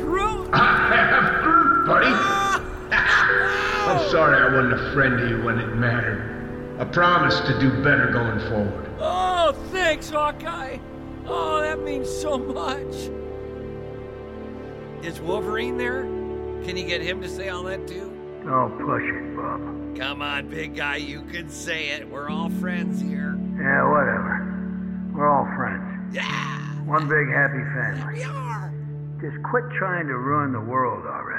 buddy. 1.89 2.05
I'm 2.91 4.11
sorry 4.11 4.37
I 4.39 4.55
wasn't 4.55 4.73
a 4.73 4.93
friend 4.93 5.17
to 5.17 5.27
you 5.27 5.43
when 5.43 5.57
it 5.57 5.73
mattered. 5.75 6.77
I 6.79 6.85
promise 6.85 7.39
to 7.41 7.59
do 7.59 7.83
better 7.83 8.11
going 8.11 8.39
forward. 8.47 8.89
Oh, 8.99 9.53
thanks, 9.71 10.09
Hawkeye! 10.09 10.77
Oh, 11.25 11.59
that 11.61 11.81
means 11.81 12.07
so 12.09 12.37
much. 12.37 13.09
Is 15.03 15.19
Wolverine 15.19 15.77
there? 15.77 16.03
Can 16.63 16.77
you 16.77 16.85
get 16.85 17.01
him 17.01 17.21
to 17.21 17.29
say 17.29 17.49
all 17.49 17.63
that 17.63 17.87
too? 17.87 18.15
Oh, 18.45 18.69
push 18.79 19.03
it, 19.03 19.35
Bob. 19.35 19.97
Come 19.97 20.21
on, 20.21 20.49
big 20.49 20.75
guy, 20.75 20.97
you 20.97 21.23
can 21.23 21.49
say 21.49 21.89
it. 21.89 22.07
We're 22.07 22.29
all 22.29 22.49
friends 22.49 23.01
here. 23.01 23.37
Yeah, 23.57 23.89
whatever. 23.89 25.11
We're 25.13 25.27
all 25.27 25.45
friends. 25.55 26.15
Yeah! 26.15 26.59
One 26.85 27.07
big 27.09 27.27
happy 27.29 27.63
family. 27.73 28.19
We 28.19 28.23
are! 28.23 28.73
Just 29.21 29.41
quit 29.43 29.63
trying 29.77 30.07
to 30.07 30.17
ruin 30.17 30.51
the 30.51 30.61
world 30.61 31.05
already. 31.05 31.38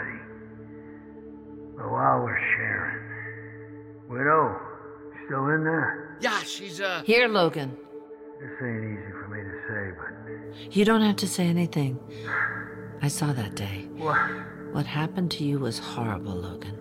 But 1.81 1.91
while 1.91 2.21
we're 2.21 2.39
sharing. 2.57 3.01
Widow, 4.11 4.61
still 5.25 5.47
in 5.49 5.65
there? 5.65 6.19
Yeah, 6.21 6.43
she's, 6.43 6.79
uh. 6.79 7.03
Here, 7.07 7.27
Logan. 7.27 7.75
This 8.39 8.51
ain't 8.61 8.85
easy 8.85 9.13
for 9.13 9.29
me 9.33 9.41
to 9.41 9.57
say, 9.65 9.97
but. 9.97 10.77
You 10.77 10.85
don't 10.85 11.01
have 11.01 11.17
to 11.17 11.29
say 11.29 11.47
anything. 11.47 11.99
I 13.01 13.09
saw 13.09 13.33
that 13.33 13.55
day. 13.55 13.89
What? 13.97 14.19
What 14.73 14.85
happened 14.85 15.31
to 15.33 15.45
you 15.45 15.59
was 15.59 15.79
horrible, 15.79 16.35
Logan. 16.35 16.77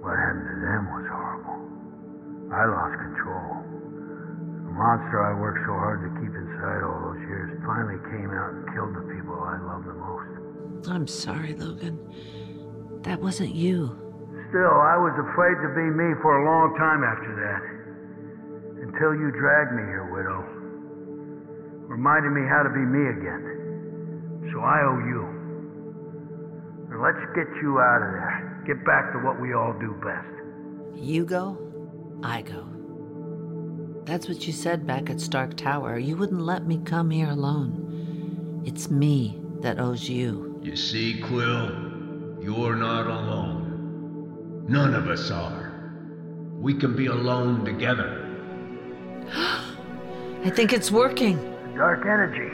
What 0.00 0.14
happened 0.14 0.46
to 0.46 0.58
them 0.62 0.84
was 0.94 1.06
horrible. 1.10 1.58
I 2.54 2.62
lost 2.70 2.96
control. 3.02 3.66
The 4.62 4.74
monster 4.78 5.18
I 5.26 5.34
worked 5.40 5.58
so 5.66 5.74
hard 5.74 6.06
to 6.06 6.10
keep 6.22 6.30
inside 6.30 6.86
all 6.86 7.10
those 7.10 7.22
years 7.26 7.58
finally 7.66 7.98
came 8.14 8.30
out 8.30 8.54
and 8.54 8.62
killed 8.70 8.94
the 8.94 9.04
people 9.10 9.34
I 9.42 9.58
love 9.58 9.82
the 9.84 9.94
most. 9.98 10.88
I'm 10.88 11.06
sorry, 11.08 11.54
Logan. 11.54 11.98
That 13.02 13.20
wasn't 13.20 13.54
you. 13.54 13.98
Still, 14.50 14.76
I 14.78 14.96
was 15.00 15.16
afraid 15.16 15.56
to 15.64 15.68
be 15.74 15.86
me 15.90 16.14
for 16.20 16.32
a 16.38 16.44
long 16.44 16.76
time 16.76 17.02
after 17.02 17.32
that. 17.34 17.62
Until 18.84 19.14
you 19.14 19.32
dragged 19.32 19.72
me 19.72 19.82
here, 19.82 20.06
Widow. 20.12 20.44
Reminded 21.88 22.30
me 22.30 22.46
how 22.48 22.62
to 22.62 22.70
be 22.70 22.84
me 22.84 23.02
again. 23.10 24.50
So 24.52 24.60
I 24.60 24.82
owe 24.84 24.98
you. 25.08 25.22
Now 26.90 27.02
let's 27.02 27.24
get 27.34 27.48
you 27.62 27.80
out 27.80 28.02
of 28.02 28.12
there. 28.12 28.64
Get 28.66 28.84
back 28.84 29.12
to 29.12 29.18
what 29.18 29.40
we 29.40 29.54
all 29.54 29.72
do 29.80 29.94
best. 30.04 30.28
You 30.94 31.24
go, 31.24 31.58
I 32.22 32.42
go. 32.42 32.68
That's 34.04 34.28
what 34.28 34.46
you 34.46 34.52
said 34.52 34.86
back 34.86 35.10
at 35.10 35.20
Stark 35.20 35.56
Tower. 35.56 35.98
You 35.98 36.16
wouldn't 36.16 36.42
let 36.42 36.66
me 36.66 36.80
come 36.84 37.10
here 37.10 37.30
alone. 37.30 38.62
It's 38.64 38.90
me 38.90 39.40
that 39.60 39.80
owes 39.80 40.08
you. 40.08 40.60
You 40.62 40.76
see, 40.76 41.20
Quill, 41.20 41.91
you're 42.42 42.74
not 42.74 43.06
alone. 43.06 44.64
None 44.68 44.94
of 44.94 45.08
us 45.08 45.30
are. 45.30 45.92
We 46.58 46.74
can 46.74 46.96
be 46.96 47.06
alone 47.06 47.64
together. 47.64 48.18
I 49.34 50.50
think 50.50 50.72
it's 50.72 50.90
working. 50.90 51.36
Dark 51.76 52.00
energy. 52.00 52.50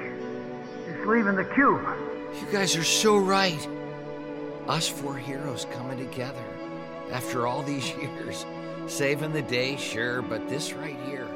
It's 0.86 1.06
leaving 1.06 1.36
the 1.36 1.44
cube. 1.44 1.80
You 2.38 2.52
guys 2.52 2.76
are 2.76 2.84
so 2.84 3.16
right. 3.16 3.66
Us 4.66 4.88
four 4.88 5.16
heroes 5.16 5.66
coming 5.72 5.98
together 5.98 6.44
after 7.10 7.46
all 7.46 7.62
these 7.62 7.88
years. 8.02 8.44
Saving 8.86 9.32
the 9.32 9.42
day, 9.42 9.76
sure, 9.76 10.20
but 10.22 10.48
this 10.48 10.72
right 10.74 10.96
here, 11.06 11.28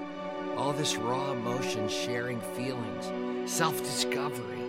all 0.57 0.73
this 0.73 0.97
raw 0.97 1.33
emotion, 1.33 1.89
sharing 1.89 2.41
feelings, 2.41 3.51
self 3.51 3.79
discovery, 3.79 4.62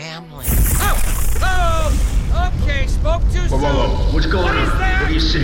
family. 0.00 0.44
Oh! 0.80 1.38
Oh! 1.40 2.50
Okay, 2.64 2.88
spoke 2.88 3.22
too 3.30 3.42
Whoa, 3.42 3.48
soon. 3.48 3.60
whoa, 3.62 3.88
whoa. 3.88 4.12
What's 4.12 4.26
going 4.26 4.42
What 4.44 4.56
on? 4.56 4.62
is 4.64 4.72
that? 4.72 5.02
What 5.02 5.08
do 5.08 5.14
you 5.14 5.20
see? 5.20 5.42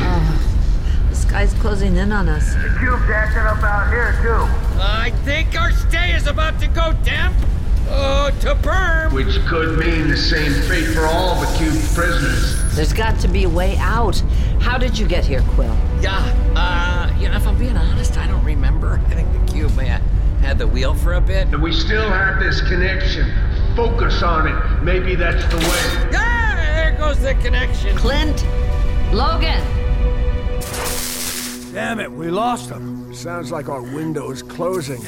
The 1.08 1.14
sky's 1.14 1.54
closing 1.54 1.96
in 1.96 2.10
on 2.10 2.28
us. 2.28 2.52
The 2.54 2.76
cube's 2.80 3.08
acting 3.10 3.42
up 3.42 3.62
out 3.62 3.90
here, 3.92 4.10
too. 4.22 4.42
I 4.82 5.12
think 5.24 5.54
our 5.54 5.70
stay 5.70 6.14
is 6.14 6.26
about 6.26 6.58
to 6.60 6.66
go 6.66 6.92
damp. 7.04 7.36
Oh, 7.90 8.36
to 8.40 8.56
perm. 8.56 9.14
Which 9.14 9.38
could 9.46 9.78
mean 9.78 10.08
the 10.08 10.16
same 10.16 10.52
fate 10.68 10.86
for 10.94 11.06
all 11.06 11.40
the 11.40 11.46
cube 11.56 11.80
prisoners. 11.94 12.74
There's 12.74 12.92
got 12.92 13.20
to 13.20 13.28
be 13.28 13.44
a 13.44 13.48
way 13.48 13.76
out. 13.78 14.18
How 14.60 14.78
did 14.78 14.98
you 14.98 15.06
get 15.06 15.24
here, 15.24 15.42
Quill? 15.50 15.76
Yeah, 16.00 16.18
uh, 16.56 17.16
you 17.20 17.28
know, 17.28 17.36
if 17.36 17.46
I'm 17.46 17.56
being 17.56 17.76
honest, 17.76 18.16
I 18.18 18.26
don't 18.26 18.44
remember. 18.44 19.00
I 19.10 19.14
think 19.14 19.32
the 19.32 19.52
cube 19.52 19.76
may 19.76 19.86
have 19.86 20.02
had 20.40 20.58
the 20.58 20.66
wheel 20.66 20.94
for 20.94 21.14
a 21.14 21.20
bit. 21.20 21.46
And 21.48 21.62
we 21.62 21.72
still 21.72 22.08
have 22.08 22.40
this 22.40 22.60
connection. 22.62 23.30
Focus 23.80 24.22
on 24.22 24.46
it. 24.46 24.82
Maybe 24.82 25.14
that's 25.14 25.42
the 25.50 25.56
way. 25.56 26.10
Ah, 26.14 26.52
there 26.54 26.94
goes 26.98 27.18
the 27.20 27.32
connection. 27.36 27.96
Clint! 27.96 28.44
Logan! 29.10 29.64
Damn 31.72 31.98
it, 31.98 32.12
we 32.12 32.28
lost 32.28 32.68
them. 32.68 33.14
Sounds 33.14 33.50
like 33.50 33.70
our 33.70 33.80
window 33.80 34.30
is 34.32 34.42
closing. 34.42 35.02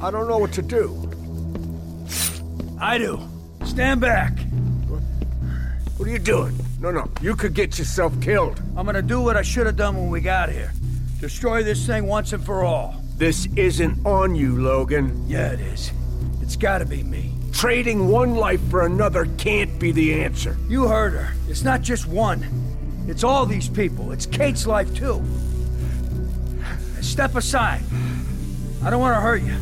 I 0.00 0.12
don't 0.12 0.28
know 0.28 0.38
what 0.38 0.52
to 0.52 0.62
do. 0.62 0.94
I 2.80 2.96
do. 2.96 3.18
Stand 3.64 4.02
back. 4.02 4.38
What 5.96 6.08
are 6.08 6.12
you 6.12 6.20
doing? 6.20 6.56
No, 6.78 6.92
no. 6.92 7.10
You 7.20 7.34
could 7.34 7.54
get 7.54 7.76
yourself 7.76 8.12
killed. 8.20 8.62
I'm 8.76 8.86
gonna 8.86 9.02
do 9.02 9.20
what 9.20 9.36
I 9.36 9.42
should 9.42 9.66
have 9.66 9.76
done 9.76 9.96
when 9.96 10.10
we 10.10 10.20
got 10.20 10.48
here. 10.48 10.72
Destroy 11.20 11.64
this 11.64 11.84
thing 11.84 12.06
once 12.06 12.32
and 12.32 12.44
for 12.44 12.64
all. 12.64 13.02
This 13.16 13.48
isn't 13.56 14.06
on 14.06 14.36
you, 14.36 14.62
Logan. 14.62 15.24
Yeah, 15.26 15.50
it 15.50 15.60
is. 15.60 15.90
It's 16.40 16.54
gotta 16.54 16.86
be 16.86 17.02
me. 17.02 17.35
Trading 17.56 18.08
one 18.08 18.34
life 18.34 18.60
for 18.68 18.84
another 18.84 19.24
can't 19.38 19.78
be 19.80 19.90
the 19.90 20.22
answer. 20.22 20.58
You 20.68 20.88
heard 20.88 21.14
her. 21.14 21.32
It's 21.48 21.64
not 21.64 21.80
just 21.80 22.06
one. 22.06 22.46
It's 23.08 23.24
all 23.24 23.46
these 23.46 23.66
people. 23.66 24.12
It's 24.12 24.26
Kate's 24.26 24.66
life, 24.66 24.94
too. 24.94 25.24
Step 27.00 27.34
aside. 27.34 27.80
I 28.84 28.90
don't 28.90 29.00
want 29.00 29.16
to 29.16 29.22
hurt 29.22 29.40
you. 29.40 29.56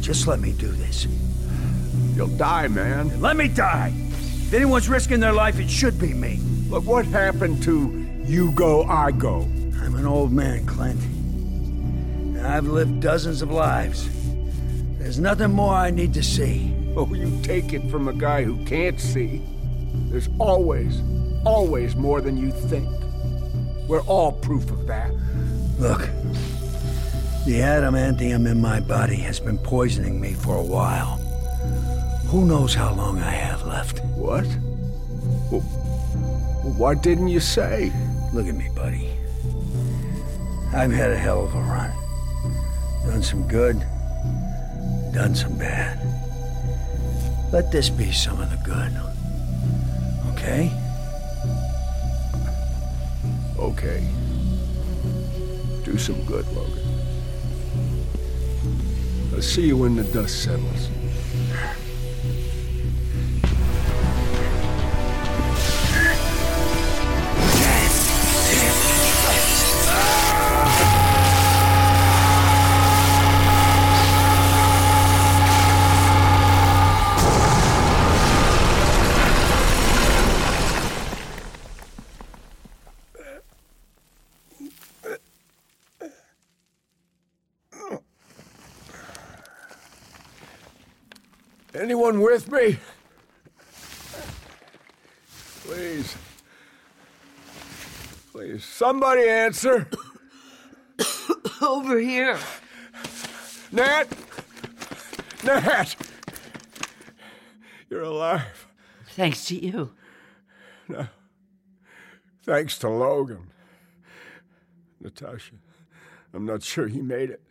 Just 0.00 0.26
let 0.26 0.40
me 0.40 0.50
do 0.50 0.66
this. 0.66 1.06
You'll 2.16 2.36
die, 2.36 2.66
man. 2.66 3.20
Let 3.20 3.36
me 3.36 3.46
die. 3.46 3.92
If 3.94 4.52
anyone's 4.52 4.88
risking 4.88 5.20
their 5.20 5.32
life, 5.32 5.60
it 5.60 5.70
should 5.70 6.00
be 6.00 6.14
me. 6.14 6.40
Look, 6.68 6.84
what 6.84 7.06
happened 7.06 7.62
to 7.62 8.06
you 8.24 8.50
go, 8.50 8.82
I 8.82 9.12
go? 9.12 9.42
I'm 9.80 9.94
an 9.94 10.04
old 10.04 10.32
man, 10.32 10.66
Clint. 10.66 11.00
And 11.00 12.44
I've 12.44 12.66
lived 12.66 12.98
dozens 12.98 13.40
of 13.40 13.52
lives. 13.52 14.08
There's 15.08 15.20
nothing 15.20 15.52
more 15.52 15.72
I 15.72 15.90
need 15.90 16.12
to 16.14 16.22
see. 16.22 16.70
Oh, 16.94 17.10
you 17.14 17.40
take 17.42 17.72
it 17.72 17.90
from 17.90 18.08
a 18.08 18.12
guy 18.12 18.44
who 18.44 18.62
can't 18.66 19.00
see. 19.00 19.40
There's 20.10 20.28
always, 20.38 21.00
always 21.46 21.96
more 21.96 22.20
than 22.20 22.36
you 22.36 22.50
think. 22.50 22.86
We're 23.88 24.02
all 24.02 24.32
proof 24.32 24.70
of 24.70 24.86
that. 24.86 25.10
Look, 25.78 26.00
the 27.46 27.60
adamantium 27.60 28.46
in 28.46 28.60
my 28.60 28.80
body 28.80 29.16
has 29.16 29.40
been 29.40 29.56
poisoning 29.56 30.20
me 30.20 30.34
for 30.34 30.56
a 30.56 30.62
while. 30.62 31.16
Who 32.26 32.44
knows 32.44 32.74
how 32.74 32.92
long 32.92 33.18
I 33.18 33.30
have 33.30 33.64
left? 33.64 34.04
What? 34.14 34.44
Well, 35.50 35.62
why 36.76 36.96
didn't 36.96 37.28
you 37.28 37.40
say? 37.40 37.90
Look 38.34 38.46
at 38.46 38.54
me, 38.54 38.68
buddy. 38.76 39.08
I've 40.74 40.92
had 40.92 41.12
a 41.12 41.16
hell 41.16 41.46
of 41.46 41.54
a 41.54 41.60
run. 41.60 41.92
Done 43.06 43.22
some 43.22 43.48
good, 43.48 43.82
done 45.12 45.34
some 45.34 45.56
bad. 45.56 45.98
Let 47.52 47.72
this 47.72 47.88
be 47.88 48.12
some 48.12 48.40
of 48.40 48.50
the 48.50 48.56
good. 48.58 48.92
Okay? 50.32 50.70
Okay. 53.58 54.06
Do 55.84 55.96
some 55.98 56.22
good, 56.24 56.46
Logan. 56.48 56.84
I'll 59.34 59.42
see 59.42 59.66
you 59.66 59.76
when 59.76 59.96
the 59.96 60.04
dust 60.04 60.42
settles. 60.42 60.88
Anyone 91.74 92.20
with 92.20 92.50
me? 92.50 92.78
Please. 95.62 96.16
Please, 98.32 98.64
somebody 98.64 99.28
answer. 99.28 99.88
Over 101.62 101.98
here. 101.98 102.38
Nat! 103.70 104.06
Nat! 105.44 105.96
You're 107.90 108.02
alive. 108.02 108.66
Thanks 109.10 109.44
to 109.46 109.56
you. 109.56 109.90
No. 110.88 111.06
Thanks 112.44 112.78
to 112.78 112.88
Logan. 112.88 113.48
Natasha, 115.00 115.54
I'm 116.32 116.46
not 116.46 116.62
sure 116.62 116.88
he 116.88 117.02
made 117.02 117.30
it. 117.30 117.42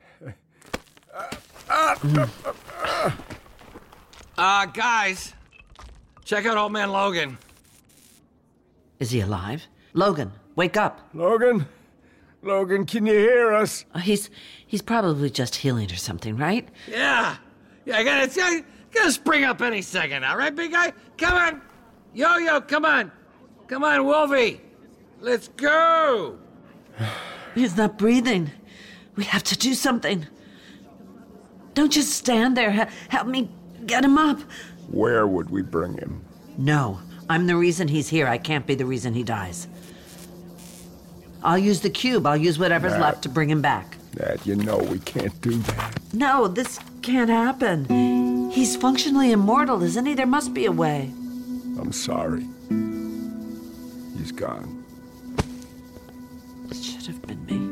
Uh, 1.69 1.95
guys, 4.37 5.33
check 6.23 6.45
out 6.45 6.57
old 6.57 6.71
man 6.71 6.91
Logan. 6.91 7.37
Is 8.99 9.11
he 9.11 9.21
alive? 9.21 9.67
Logan, 9.93 10.31
wake 10.55 10.77
up. 10.77 11.09
Logan? 11.13 11.65
Logan, 12.43 12.85
can 12.85 13.05
you 13.05 13.13
hear 13.13 13.53
us? 13.53 13.85
Uh, 13.93 13.99
he's 13.99 14.29
he's 14.65 14.81
probably 14.81 15.29
just 15.29 15.55
healing 15.55 15.91
or 15.91 15.95
something, 15.95 16.37
right? 16.37 16.67
Yeah. 16.87 17.37
Yeah, 17.85 17.97
I 17.97 18.03
gotta, 18.03 18.23
it's 18.23 18.37
gonna, 18.37 18.63
gonna 18.91 19.11
spring 19.11 19.43
up 19.43 19.61
any 19.61 19.81
second, 19.81 20.23
all 20.23 20.37
right, 20.37 20.53
big 20.55 20.71
guy? 20.71 20.93
Come 21.17 21.33
on. 21.33 21.61
Yo, 22.13 22.37
yo, 22.37 22.61
come 22.61 22.85
on. 22.85 23.11
Come 23.67 23.83
on, 23.83 24.05
Wolfie. 24.05 24.61
Let's 25.19 25.47
go. 25.49 26.37
He's 27.55 27.75
not 27.75 27.97
breathing. 27.97 28.51
We 29.15 29.23
have 29.25 29.43
to 29.45 29.57
do 29.57 29.73
something. 29.73 30.27
Don't 31.73 31.91
just 31.91 32.13
stand 32.13 32.55
there. 32.55 32.71
Help 33.09 33.27
me 33.27 33.49
get 33.87 34.03
him 34.03 34.17
up. 34.17 34.39
Where 34.89 35.25
would 35.27 35.49
we 35.49 35.61
bring 35.61 35.93
him? 35.97 36.21
No, 36.57 36.99
I'm 37.29 37.47
the 37.47 37.55
reason 37.55 37.87
he's 37.87 38.09
here. 38.09 38.27
I 38.27 38.37
can't 38.37 38.65
be 38.67 38.75
the 38.75 38.85
reason 38.85 39.13
he 39.13 39.23
dies. 39.23 39.67
I'll 41.43 41.57
use 41.57 41.81
the 41.81 41.89
cube. 41.89 42.25
I'll 42.25 42.37
use 42.37 42.57
whatever's 42.59 42.93
Nah. 42.93 42.99
left 42.99 43.23
to 43.23 43.29
bring 43.29 43.49
him 43.49 43.61
back. 43.61 43.97
Dad, 44.15 44.39
you 44.45 44.55
know 44.55 44.77
we 44.77 44.99
can't 44.99 45.39
do 45.41 45.51
that. 45.51 45.93
No, 46.13 46.47
this 46.47 46.79
can't 47.01 47.29
happen. 47.29 48.49
He's 48.51 48.75
functionally 48.75 49.31
immortal, 49.31 49.83
isn't 49.83 50.05
he? 50.05 50.13
There 50.15 50.25
must 50.25 50.53
be 50.53 50.65
a 50.65 50.71
way. 50.71 51.11
I'm 51.79 51.91
sorry. 51.91 52.47
He's 54.17 54.31
gone. 54.31 54.83
It 56.71 56.77
should 56.77 57.05
have 57.05 57.21
been 57.21 57.45
me. 57.45 57.66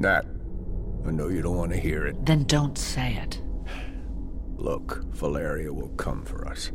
Nat, 0.00 0.24
I 1.06 1.10
know 1.10 1.28
you 1.28 1.42
don't 1.42 1.58
want 1.58 1.72
to 1.72 1.78
hear 1.78 2.06
it. 2.06 2.24
Then 2.24 2.44
don't 2.44 2.78
say 2.78 3.16
it. 3.16 3.42
Look, 4.56 5.04
Valeria 5.10 5.70
will 5.74 5.90
come 5.90 6.24
for 6.24 6.48
us. 6.48 6.72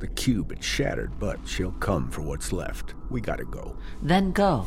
The 0.00 0.08
cube 0.08 0.52
is 0.58 0.64
shattered, 0.64 1.20
but 1.20 1.38
she'll 1.46 1.70
come 1.70 2.10
for 2.10 2.22
what's 2.22 2.52
left. 2.52 2.94
We 3.10 3.20
gotta 3.20 3.44
go. 3.44 3.76
Then 4.02 4.32
go. 4.32 4.66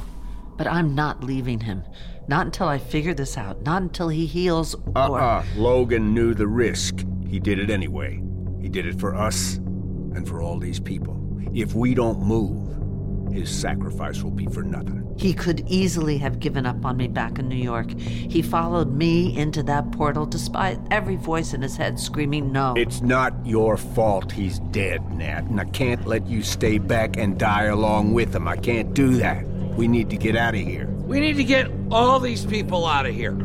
But 0.57 0.67
I'm 0.67 0.95
not 0.95 1.21
leaving 1.21 1.59
him. 1.59 1.83
Not 2.29 2.45
until 2.45 2.69
I 2.69 2.77
figure 2.77 3.13
this 3.13 3.37
out. 3.37 3.61
Not 3.63 3.81
until 3.81 4.07
he 4.07 4.25
heals 4.25 4.73
or. 4.73 5.19
Uh-uh. 5.19 5.43
Logan 5.57 6.13
knew 6.13 6.33
the 6.33 6.47
risk. 6.47 7.05
He 7.27 7.41
did 7.41 7.59
it 7.59 7.69
anyway. 7.69 8.23
He 8.61 8.69
did 8.69 8.85
it 8.85 8.97
for 9.01 9.15
us 9.15 9.55
and 9.55 10.25
for 10.25 10.41
all 10.41 10.57
these 10.59 10.79
people. 10.79 11.17
If 11.53 11.73
we 11.73 11.93
don't 11.93 12.21
move, 12.21 12.70
his 13.31 13.49
sacrifice 13.49 14.21
will 14.21 14.31
be 14.31 14.45
for 14.47 14.63
nothing. 14.63 15.15
He 15.17 15.33
could 15.33 15.63
easily 15.67 16.17
have 16.17 16.39
given 16.39 16.65
up 16.65 16.83
on 16.85 16.97
me 16.97 17.07
back 17.07 17.37
in 17.39 17.47
New 17.47 17.55
York. 17.55 17.91
He 17.99 18.41
followed 18.41 18.93
me 18.93 19.37
into 19.37 19.63
that 19.63 19.91
portal 19.91 20.25
despite 20.25 20.79
every 20.89 21.15
voice 21.15 21.53
in 21.53 21.61
his 21.61 21.77
head 21.77 21.99
screaming 21.99 22.51
no. 22.51 22.73
It's 22.75 23.01
not 23.01 23.33
your 23.45 23.77
fault 23.77 24.31
he's 24.31 24.59
dead, 24.71 25.11
Nat, 25.11 25.43
and 25.43 25.59
I 25.59 25.65
can't 25.65 26.05
let 26.07 26.27
you 26.27 26.41
stay 26.41 26.77
back 26.77 27.17
and 27.17 27.37
die 27.37 27.65
along 27.65 28.13
with 28.13 28.35
him. 28.35 28.47
I 28.47 28.57
can't 28.57 28.93
do 28.93 29.15
that. 29.17 29.45
We 29.75 29.87
need 29.87 30.09
to 30.09 30.17
get 30.17 30.35
out 30.35 30.55
of 30.55 30.61
here. 30.61 30.87
We 30.87 31.19
need 31.19 31.37
to 31.37 31.43
get 31.43 31.69
all 31.91 32.19
these 32.19 32.45
people 32.45 32.85
out 32.85 33.05
of 33.05 33.13
here. 33.13 33.37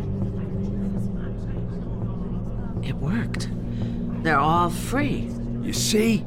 It 2.82 2.94
worked. 2.96 3.48
They're 4.22 4.38
all 4.38 4.70
free. 4.70 5.30
You 5.62 5.72
see? 5.72 6.24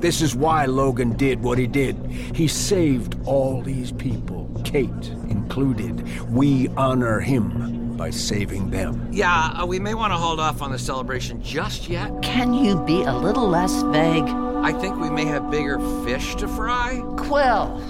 This 0.00 0.22
is 0.22 0.34
why 0.34 0.64
Logan 0.64 1.14
did 1.16 1.42
what 1.42 1.58
he 1.58 1.66
did. 1.66 1.94
He 2.34 2.48
saved 2.48 3.16
all 3.26 3.60
these 3.60 3.92
people, 3.92 4.50
Kate 4.64 5.08
included. 5.28 6.08
We 6.30 6.68
honor 6.68 7.20
him 7.20 7.96
by 7.98 8.08
saving 8.08 8.70
them. 8.70 9.08
Yeah, 9.12 9.58
uh, 9.60 9.66
we 9.66 9.78
may 9.78 9.92
want 9.92 10.14
to 10.14 10.16
hold 10.16 10.40
off 10.40 10.62
on 10.62 10.72
the 10.72 10.78
celebration 10.78 11.42
just 11.42 11.90
yet. 11.90 12.10
Can 12.22 12.54
you 12.54 12.80
be 12.80 13.02
a 13.02 13.12
little 13.12 13.46
less 13.46 13.82
vague? 13.82 14.24
I 14.24 14.72
think 14.72 14.98
we 14.98 15.10
may 15.10 15.26
have 15.26 15.50
bigger 15.50 15.78
fish 16.06 16.34
to 16.36 16.48
fry. 16.48 17.02
Quill! 17.18 17.82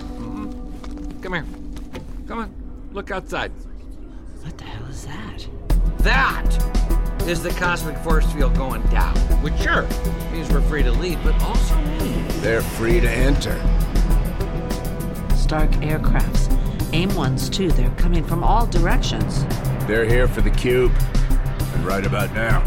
Come 1.22 1.34
here. 1.34 1.46
Come 2.26 2.40
on. 2.40 2.54
Look 2.92 3.12
outside. 3.12 3.52
What 4.42 4.58
the 4.58 4.64
hell 4.64 4.86
is 4.86 5.06
that? 5.06 5.46
That 5.98 6.89
is 7.28 7.42
the 7.42 7.50
cosmic 7.50 7.96
force 7.98 8.30
field 8.32 8.54
going 8.56 8.82
down. 8.84 9.16
Which, 9.42 9.56
sure, 9.58 9.86
means 10.32 10.50
we're 10.50 10.60
free 10.62 10.82
to 10.82 10.92
leave, 10.92 11.22
but 11.22 11.40
also 11.42 11.76
means. 11.76 12.40
They're 12.40 12.62
free 12.62 13.00
to 13.00 13.10
enter. 13.10 13.56
Stark 15.36 15.70
aircrafts. 15.82 16.48
AIM 16.92 17.14
ones, 17.14 17.48
too. 17.48 17.70
They're 17.70 17.90
coming 17.90 18.24
from 18.24 18.42
all 18.42 18.66
directions. 18.66 19.44
They're 19.86 20.04
here 20.04 20.28
for 20.28 20.40
the 20.40 20.50
cube. 20.50 20.92
And 21.74 21.86
right 21.86 22.04
about 22.04 22.32
now, 22.34 22.62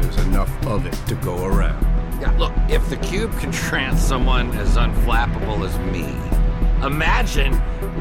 there's 0.00 0.18
enough 0.26 0.50
of 0.66 0.86
it 0.86 0.94
to 1.08 1.14
go 1.16 1.44
around. 1.44 1.82
Yeah, 2.20 2.34
look, 2.38 2.52
if 2.68 2.88
the 2.88 2.96
cube 2.96 3.36
can 3.38 3.50
trance 3.50 4.00
someone 4.00 4.50
as 4.52 4.76
unflappable 4.76 5.66
as 5.66 5.78
me, 5.92 6.06
imagine 6.86 7.54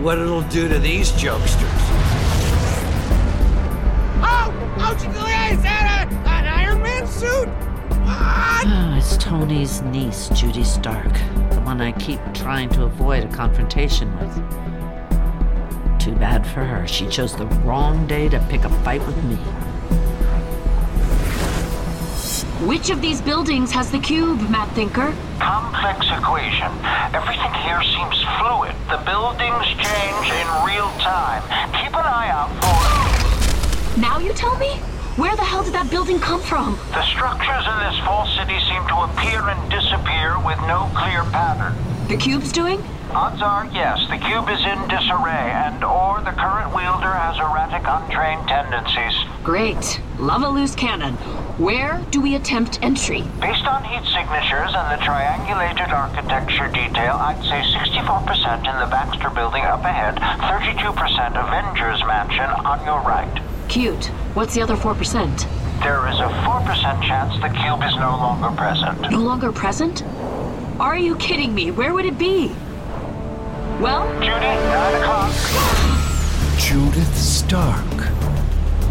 what 0.03 0.17
it'll 0.19 0.41
do 0.43 0.67
to 0.67 0.79
these 0.79 1.11
jokesters. 1.11 1.80
Is 5.51 5.61
that 5.63 6.07
a, 6.09 6.29
an 6.29 6.47
Iron 6.47 6.81
Man 6.81 7.05
suit? 7.05 7.47
What? 7.47 8.65
Oh, 8.67 8.95
it's 8.97 9.17
Tony's 9.17 9.81
niece, 9.81 10.29
Judy 10.29 10.63
Stark. 10.63 11.13
The 11.51 11.61
one 11.65 11.81
I 11.81 11.91
keep 11.91 12.21
trying 12.33 12.69
to 12.69 12.83
avoid 12.83 13.25
a 13.25 13.27
confrontation 13.27 14.09
with. 14.17 14.33
Too 15.99 16.15
bad 16.15 16.47
for 16.47 16.63
her. 16.63 16.87
She 16.87 17.05
chose 17.07 17.35
the 17.35 17.47
wrong 17.65 18.07
day 18.07 18.29
to 18.29 18.39
pick 18.49 18.63
a 18.63 18.69
fight 18.83 19.05
with 19.05 19.21
me. 19.25 19.35
Which 22.65 22.89
of 22.89 23.01
these 23.01 23.21
buildings 23.21 23.71
has 23.71 23.91
the 23.91 23.99
cube, 23.99 24.49
Mad 24.49 24.71
Thinker? 24.73 25.13
Complex 25.39 26.05
equation. 26.11 26.71
Everything 27.13 27.53
here 27.65 27.83
seems 27.83 28.23
fluid. 28.39 28.73
The 28.89 29.03
buildings 29.05 29.65
change 29.65 30.27
in 30.31 30.47
real 30.65 30.89
time. 30.99 31.43
Keep 31.73 31.93
an 31.97 32.05
eye 32.05 32.29
out 32.31 32.49
for. 32.63 33.10
Now 33.97 34.19
you 34.19 34.31
tell 34.33 34.57
me? 34.57 34.77
Where 35.19 35.35
the 35.35 35.43
hell 35.43 35.63
did 35.63 35.73
that 35.73 35.91
building 35.91 36.17
come 36.19 36.39
from? 36.39 36.79
The 36.95 37.03
structures 37.11 37.67
in 37.67 37.77
this 37.83 37.99
false 38.07 38.31
city 38.39 38.57
seem 38.71 38.87
to 38.87 39.03
appear 39.03 39.43
and 39.43 39.59
disappear 39.69 40.39
with 40.39 40.57
no 40.63 40.87
clear 40.95 41.27
pattern. 41.35 41.75
The 42.07 42.15
cube's 42.15 42.53
doing? 42.53 42.81
Odds 43.11 43.41
are, 43.41 43.67
yes, 43.73 43.99
the 44.07 44.15
cube 44.15 44.47
is 44.47 44.63
in 44.63 44.79
disarray, 44.87 45.51
and 45.51 45.83
or 45.83 46.21
the 46.23 46.31
current 46.31 46.73
wielder 46.73 47.11
has 47.11 47.35
erratic, 47.35 47.83
untrained 47.83 48.47
tendencies. 48.47 49.13
Great. 49.43 49.99
Love 50.17 50.43
a 50.43 50.47
loose 50.47 50.73
cannon. 50.73 51.15
Where 51.59 51.99
do 52.11 52.21
we 52.21 52.35
attempt 52.35 52.79
entry? 52.81 53.27
Based 53.43 53.67
on 53.67 53.83
heat 53.83 54.07
signatures 54.07 54.71
and 54.71 54.87
the 54.95 55.03
triangulated 55.03 55.91
architecture 55.91 56.71
detail, 56.71 57.19
I'd 57.19 57.43
say 57.43 57.59
64% 57.75 58.63
in 58.63 58.79
the 58.79 58.87
Baxter 58.87 59.29
building 59.29 59.63
up 59.63 59.83
ahead, 59.83 60.15
32% 60.15 61.35
Avengers 61.35 61.99
Mansion 62.07 62.49
on 62.63 62.79
your 62.85 63.01
right. 63.01 63.50
Cute. 63.71 64.07
What's 64.33 64.53
the 64.53 64.61
other 64.61 64.75
4%? 64.75 64.99
There 65.81 66.05
is 66.09 66.19
a 66.19 66.27
4% 66.43 67.01
chance 67.03 67.41
the 67.41 67.47
cube 67.47 67.81
is 67.83 67.95
no 67.95 68.17
longer 68.17 68.53
present. 68.57 68.99
No 69.09 69.19
longer 69.19 69.53
present? 69.53 70.03
Are 70.77 70.97
you 70.97 71.15
kidding 71.15 71.55
me? 71.55 71.71
Where 71.71 71.93
would 71.93 72.03
it 72.03 72.17
be? 72.17 72.49
Well? 73.79 74.11
Judy, 74.15 74.29
9 74.29 75.01
o'clock. 75.01 75.31
Judith 76.59 77.15
Stark. 77.15 78.11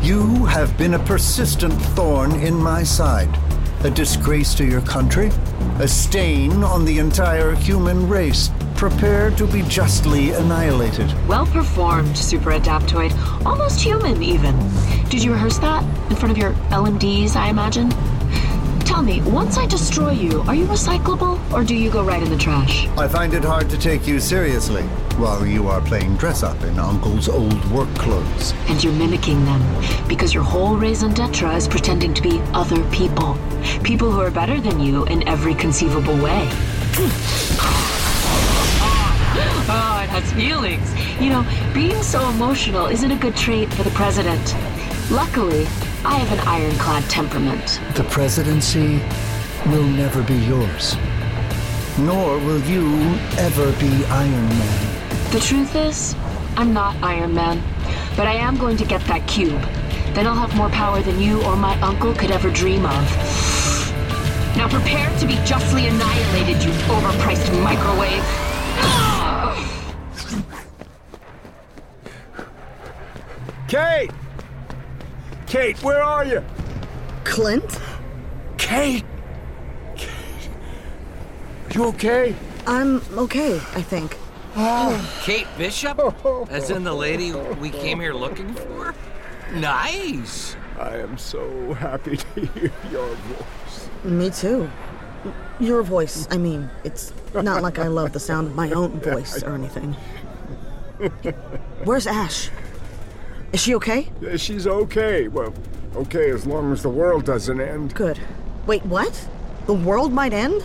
You 0.02 0.46
have 0.46 0.74
been 0.78 0.94
a 0.94 0.98
persistent 0.98 1.74
thorn 1.94 2.32
in 2.36 2.54
my 2.54 2.82
side, 2.82 3.38
a 3.84 3.90
disgrace 3.90 4.54
to 4.54 4.64
your 4.64 4.80
country, 4.80 5.30
a 5.78 5.86
stain 5.86 6.64
on 6.64 6.86
the 6.86 7.00
entire 7.00 7.54
human 7.54 8.08
race. 8.08 8.50
Prepare 8.80 9.30
to 9.32 9.46
be 9.46 9.60
justly 9.64 10.30
annihilated. 10.30 11.12
Well 11.28 11.44
performed, 11.44 12.16
Super 12.16 12.52
Adaptoid. 12.52 13.12
Almost 13.44 13.78
human, 13.78 14.22
even. 14.22 14.56
Did 15.10 15.22
you 15.22 15.32
rehearse 15.32 15.58
that? 15.58 15.84
In 16.10 16.16
front 16.16 16.32
of 16.32 16.38
your 16.38 16.52
LMDs, 16.70 17.36
I 17.36 17.50
imagine? 17.50 17.90
Tell 18.86 19.02
me, 19.02 19.20
once 19.20 19.58
I 19.58 19.66
destroy 19.66 20.12
you, 20.12 20.40
are 20.48 20.54
you 20.54 20.64
recyclable 20.64 21.38
or 21.52 21.62
do 21.62 21.76
you 21.76 21.90
go 21.90 22.02
right 22.02 22.22
in 22.22 22.30
the 22.30 22.38
trash? 22.38 22.86
I 22.96 23.06
find 23.06 23.34
it 23.34 23.44
hard 23.44 23.68
to 23.68 23.76
take 23.76 24.06
you 24.06 24.18
seriously 24.18 24.84
while 25.18 25.44
you 25.44 25.68
are 25.68 25.82
playing 25.82 26.16
dress 26.16 26.42
up 26.42 26.62
in 26.62 26.78
Uncle's 26.78 27.28
old 27.28 27.62
work 27.70 27.94
clothes. 27.96 28.54
And 28.68 28.82
you're 28.82 28.94
mimicking 28.94 29.44
them 29.44 29.62
because 30.08 30.32
your 30.32 30.42
whole 30.42 30.76
raison 30.76 31.12
d'etre 31.12 31.54
is 31.54 31.68
pretending 31.68 32.14
to 32.14 32.22
be 32.22 32.40
other 32.54 32.82
people. 32.90 33.36
People 33.84 34.10
who 34.10 34.22
are 34.22 34.30
better 34.30 34.58
than 34.58 34.80
you 34.80 35.04
in 35.04 35.28
every 35.28 35.54
conceivable 35.54 36.16
way. 36.16 36.48
Oh, 39.72 40.00
it 40.02 40.08
has 40.08 40.32
feelings. 40.32 40.92
You 41.20 41.30
know, 41.30 41.46
being 41.72 42.02
so 42.02 42.28
emotional 42.30 42.86
isn't 42.86 43.10
a 43.12 43.16
good 43.16 43.36
trait 43.36 43.72
for 43.72 43.84
the 43.84 43.90
president. 43.90 44.42
Luckily, 45.10 45.66
I 46.04 46.16
have 46.16 46.32
an 46.36 46.40
ironclad 46.48 47.04
temperament. 47.08 47.80
The 47.94 48.02
presidency 48.04 49.00
will 49.66 49.84
never 49.84 50.24
be 50.24 50.34
yours. 50.34 50.96
Nor 51.98 52.38
will 52.38 52.60
you 52.62 53.14
ever 53.38 53.70
be 53.78 54.04
Iron 54.06 54.48
Man. 54.48 55.30
The 55.30 55.38
truth 55.38 55.76
is, 55.76 56.16
I'm 56.56 56.72
not 56.72 56.96
Iron 57.00 57.32
Man, 57.32 57.62
but 58.16 58.26
I 58.26 58.34
am 58.34 58.56
going 58.56 58.76
to 58.78 58.84
get 58.84 59.00
that 59.06 59.28
cube. 59.28 59.62
Then 60.14 60.26
I'll 60.26 60.34
have 60.34 60.56
more 60.56 60.70
power 60.70 61.00
than 61.02 61.20
you 61.20 61.40
or 61.44 61.54
my 61.54 61.80
uncle 61.80 62.12
could 62.14 62.32
ever 62.32 62.50
dream 62.50 62.84
of. 62.84 63.04
Now 64.56 64.68
prepare 64.68 65.16
to 65.20 65.26
be 65.26 65.34
justly 65.44 65.86
annihilated, 65.86 66.64
you 66.64 66.72
overpriced 66.90 67.46
microwave. 67.62 68.49
Kate! 73.70 74.10
Kate, 75.46 75.80
where 75.84 76.02
are 76.02 76.24
you? 76.24 76.44
Clint? 77.22 77.78
Kate! 78.58 79.04
Kate! 79.94 80.50
Are 81.68 81.72
you 81.72 81.84
okay? 81.84 82.34
I'm 82.66 83.00
okay, 83.16 83.54
I 83.54 83.80
think. 83.80 84.18
Oh, 84.56 84.98
Kate 85.22 85.46
Bishop? 85.56 86.00
As 86.50 86.70
in 86.70 86.82
the 86.82 86.92
lady 86.92 87.30
we 87.60 87.70
came 87.70 88.00
here 88.00 88.12
looking 88.12 88.52
for? 88.54 88.92
Nice. 89.54 90.56
I 90.76 90.96
am 90.96 91.16
so 91.16 91.72
happy 91.74 92.16
to 92.16 92.46
hear 92.46 92.72
your 92.90 93.14
voice. 93.14 93.88
Me 94.02 94.30
too. 94.30 94.68
Your 95.60 95.84
voice, 95.84 96.26
I 96.32 96.38
mean. 96.38 96.68
It's 96.82 97.12
not 97.34 97.62
like 97.62 97.78
I 97.78 97.86
love 97.86 98.14
the 98.14 98.18
sound 98.18 98.48
of 98.48 98.56
my 98.56 98.72
own 98.72 98.98
voice 98.98 99.44
or 99.44 99.54
anything. 99.54 99.92
Where's 101.84 102.08
Ash? 102.08 102.50
Is 103.52 103.60
she 103.60 103.74
okay? 103.74 104.08
Yeah, 104.20 104.36
she's 104.36 104.66
okay. 104.66 105.26
Well, 105.28 105.52
okay 105.96 106.30
as 106.30 106.46
long 106.46 106.72
as 106.72 106.82
the 106.82 106.88
world 106.88 107.24
doesn't 107.24 107.60
end. 107.60 107.94
Good. 107.94 108.20
Wait, 108.66 108.84
what? 108.86 109.28
The 109.66 109.74
world 109.74 110.12
might 110.12 110.32
end? 110.32 110.62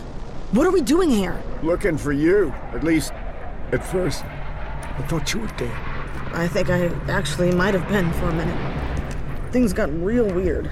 What 0.51 0.67
are 0.67 0.71
we 0.71 0.81
doing 0.81 1.09
here? 1.09 1.41
Looking 1.63 1.97
for 1.97 2.11
you. 2.11 2.53
At 2.73 2.83
least, 2.83 3.11
at 3.71 3.83
first, 3.83 4.23
I 4.23 5.03
thought 5.07 5.33
you 5.33 5.39
were 5.41 5.47
dead. 5.57 5.71
I 6.33 6.47
think 6.47 6.69
I 6.69 6.87
actually 7.09 7.51
might 7.51 7.73
have 7.73 7.87
been 7.89 8.11
for 8.13 8.25
a 8.25 8.33
minute. 8.33 9.11
Things 9.51 9.73
got 9.73 9.91
real 10.03 10.31
weird. 10.31 10.69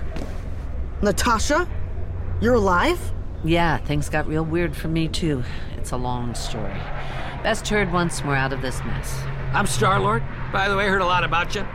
Natasha? 1.01 1.67
You're 2.41 2.55
alive? 2.55 2.99
Yeah, 3.43 3.77
things 3.77 4.07
got 4.07 4.27
real 4.27 4.45
weird 4.45 4.75
for 4.75 4.87
me 4.87 5.07
too. 5.07 5.43
It's 5.77 5.91
a 5.91 5.97
long 5.97 6.35
story. 6.35 6.79
Best 7.41 7.67
heard 7.67 7.91
once 7.91 8.23
we're 8.23 8.35
out 8.35 8.53
of 8.53 8.61
this 8.61 8.83
mess. 8.85 9.19
I'm 9.53 9.65
Star 9.65 9.99
Lord. 9.99 10.23
By 10.51 10.69
the 10.69 10.77
way, 10.77 10.87
heard 10.87 11.01
a 11.01 11.05
lot 11.05 11.23
about 11.23 11.55
you. 11.55 11.65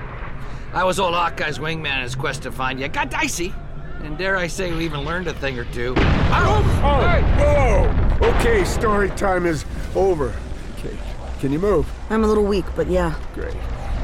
I 0.73 0.85
was 0.85 1.01
old 1.01 1.15
Hawkeye's 1.15 1.59
wingman 1.59 1.97
in 1.97 2.03
his 2.03 2.15
quest 2.15 2.43
to 2.43 2.53
find 2.53 2.79
you. 2.79 2.89
Got 2.89 3.11
dicey. 3.11 3.55
And 4.03 4.19
dare 4.19 4.37
I 4.37 4.47
say, 4.47 4.73
we 4.73 4.85
even 4.85 5.01
learned 5.01 5.27
a 5.27 5.33
thing 5.35 5.59
or 5.59 5.65
two. 5.65 5.95
Oh, 5.97 6.81
oh, 6.85 8.21
whoa! 8.21 8.29
Okay, 8.29 8.65
story 8.65 9.09
time 9.11 9.47
is 9.47 9.65
over. 9.97 10.35
Okay, 10.79 10.97
can 11.41 11.53
you 11.53 11.59
move? 11.59 11.91
I'm 12.11 12.23
a 12.23 12.27
little 12.27 12.45
weak, 12.45 12.67
but 12.77 12.87
yeah. 12.89 13.15
Great. 13.35 13.57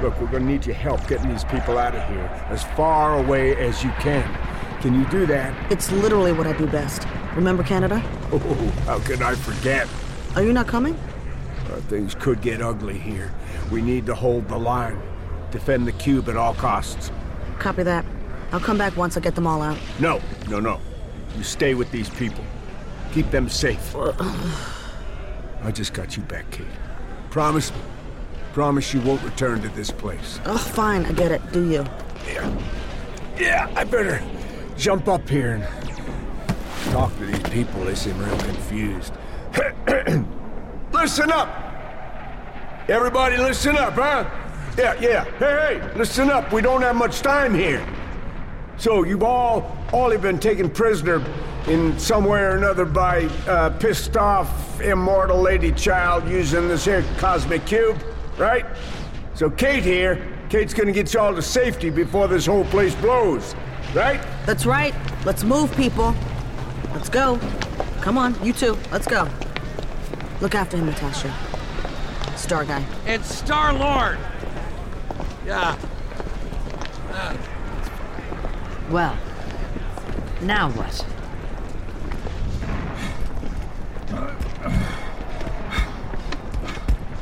Look, 0.03 0.19
we're 0.21 0.27
gonna 0.27 0.47
need 0.47 0.67
your 0.67 0.75
help 0.75 1.07
getting 1.07 1.29
these 1.29 1.45
people 1.45 1.79
out 1.79 1.95
of 1.95 2.09
here 2.09 2.25
as 2.49 2.65
far 2.77 3.19
away 3.19 3.57
as 3.57 3.85
you 3.85 3.91
can. 4.01 4.27
Can 4.81 4.99
you 4.99 5.07
do 5.11 5.27
that? 5.27 5.71
It's 5.71 5.93
literally 5.93 6.33
what 6.33 6.47
I 6.47 6.55
do 6.55 6.67
best. 6.67 7.07
Remember 7.37 7.63
Canada? 7.63 8.03
Oh, 8.33 8.39
how 8.87 8.99
could 9.01 9.23
I 9.23 9.37
forget? 9.37 9.87
Are 10.35 10.43
you 10.43 10.53
not 10.53 10.67
coming? 10.67 10.95
Uh, 11.71 11.77
things 11.83 12.17
could 12.17 12.41
get 12.41 12.61
ugly 12.61 12.99
here. 12.99 13.33
We 13.71 13.81
need 13.81 14.07
to 14.07 14.15
hold 14.15 14.49
the 14.49 14.59
line. 14.59 15.01
Defend 15.55 15.87
the 15.87 15.93
cube 15.93 16.29
at 16.29 16.37
all 16.37 16.53
costs. 16.55 17.13
Copy 17.61 17.85
that. 17.85 18.05
I'll 18.51 18.59
come 18.59 18.77
back 18.77 18.97
once 18.97 19.17
I 19.17 19.21
get 19.21 19.37
them 19.37 19.47
all 19.47 19.63
out. 19.63 19.79
No, 20.01 20.21
no, 20.51 20.59
no. 20.59 20.81
You 21.37 21.45
stay 21.45 21.75
with 21.75 21.93
these 21.93 22.11
people. 22.11 22.45
Keep 23.13 23.31
them 23.31 23.49
safe. 23.49 23.95
I 23.95 25.71
just 25.71 25.95
got 25.95 26.17
you 26.17 26.25
back, 26.25 26.51
Kate. 26.51 26.67
Promise 27.31 27.71
me. 27.71 27.77
Promise 28.53 28.95
you 28.95 29.01
won't 29.03 29.23
return 29.23 29.63
to 29.63 29.69
this 29.69 29.93
place. 29.93 30.41
Oh, 30.45 30.59
fine. 30.59 31.07
I 31.07 31.13
get 31.13 31.31
it. 31.31 31.41
Do 31.53 31.71
you? 31.71 31.87
Yeah. 32.27 32.61
Yeah, 33.39 33.73
I 33.77 33.85
better 33.85 34.21
jump 34.77 35.07
up 35.07 35.29
here 35.29 35.53
and 35.53 36.93
talk 36.93 37.17
to 37.19 37.27
these 37.27 37.43
people. 37.45 37.85
They 37.85 37.95
seem 37.95 38.19
real 38.19 38.37
confused. 38.39 39.13
listen 40.93 41.31
up! 41.31 41.49
Everybody 42.89 43.37
listen 43.37 43.77
up, 43.77 43.93
huh? 43.93 44.29
Yeah, 44.77 44.95
yeah. 45.01 45.25
Hey, 45.39 45.79
hey, 45.79 45.95
listen 45.97 46.31
up. 46.31 46.53
We 46.53 46.61
don't 46.61 46.83
have 46.83 46.97
much 46.97 47.21
time 47.21 47.55
here. 47.55 47.87
So 48.77 49.05
you've 49.05 49.23
all 49.23 49.77
only 49.93 50.19
been 50.19 50.39
taken 50.39 50.69
prisoner 50.69 51.25
in 51.69 51.97
some 51.99 52.25
way 52.25 52.41
or 52.41 52.57
another 52.57 52.85
by 52.85 53.25
uh, 53.47 53.71
pissed 53.79 54.17
off 54.17 54.81
immortal 54.81 55.41
lady 55.41 55.71
child 55.73 56.29
using 56.29 56.67
this 56.67 56.85
here 56.85 57.05
cosmic 57.19 57.65
cube, 57.67 58.03
right? 58.37 58.67
So 59.35 59.49
Kate 59.49 59.85
here, 59.85 60.27
Kate's 60.51 60.75
gonna 60.75 60.93
get 60.93 61.15
y'all 61.15 61.35
to 61.35 61.43
safety 61.43 61.89
before 61.89 62.27
this 62.27 62.47
whole 62.47 62.65
place 62.65 62.95
blows, 62.97 63.55
right? 63.95 64.21
That's 64.45 64.67
right. 64.67 64.95
Let's 65.25 65.45
move, 65.45 65.75
people. 65.77 66.15
Let's 66.93 67.09
go. 67.09 67.39
Come 68.01 68.19
on, 68.19 68.37
you 68.45 68.53
two. 68.53 68.77
Let's 68.91 69.07
go. 69.07 69.29
Look 70.41 70.57
after 70.57 70.77
him, 70.77 70.87
Natasha. 70.87 71.33
Star 72.37 72.65
guy. 72.65 72.85
It's 73.07 73.33
Star 73.33 73.73
Lord. 73.73 74.19
Yeah. 75.47 75.77
Uh, 77.13 77.37
Well, 78.91 79.17
now 80.43 80.71
what? 80.73 81.05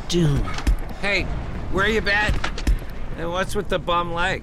Doom. 0.09 0.43
hey, 1.01 1.23
where 1.73 1.89
you 1.89 2.01
been? 2.03 2.35
And 3.17 3.31
what's 3.31 3.55
with 3.55 3.69
the 3.69 3.79
bum 3.79 4.13
leg? 4.13 4.43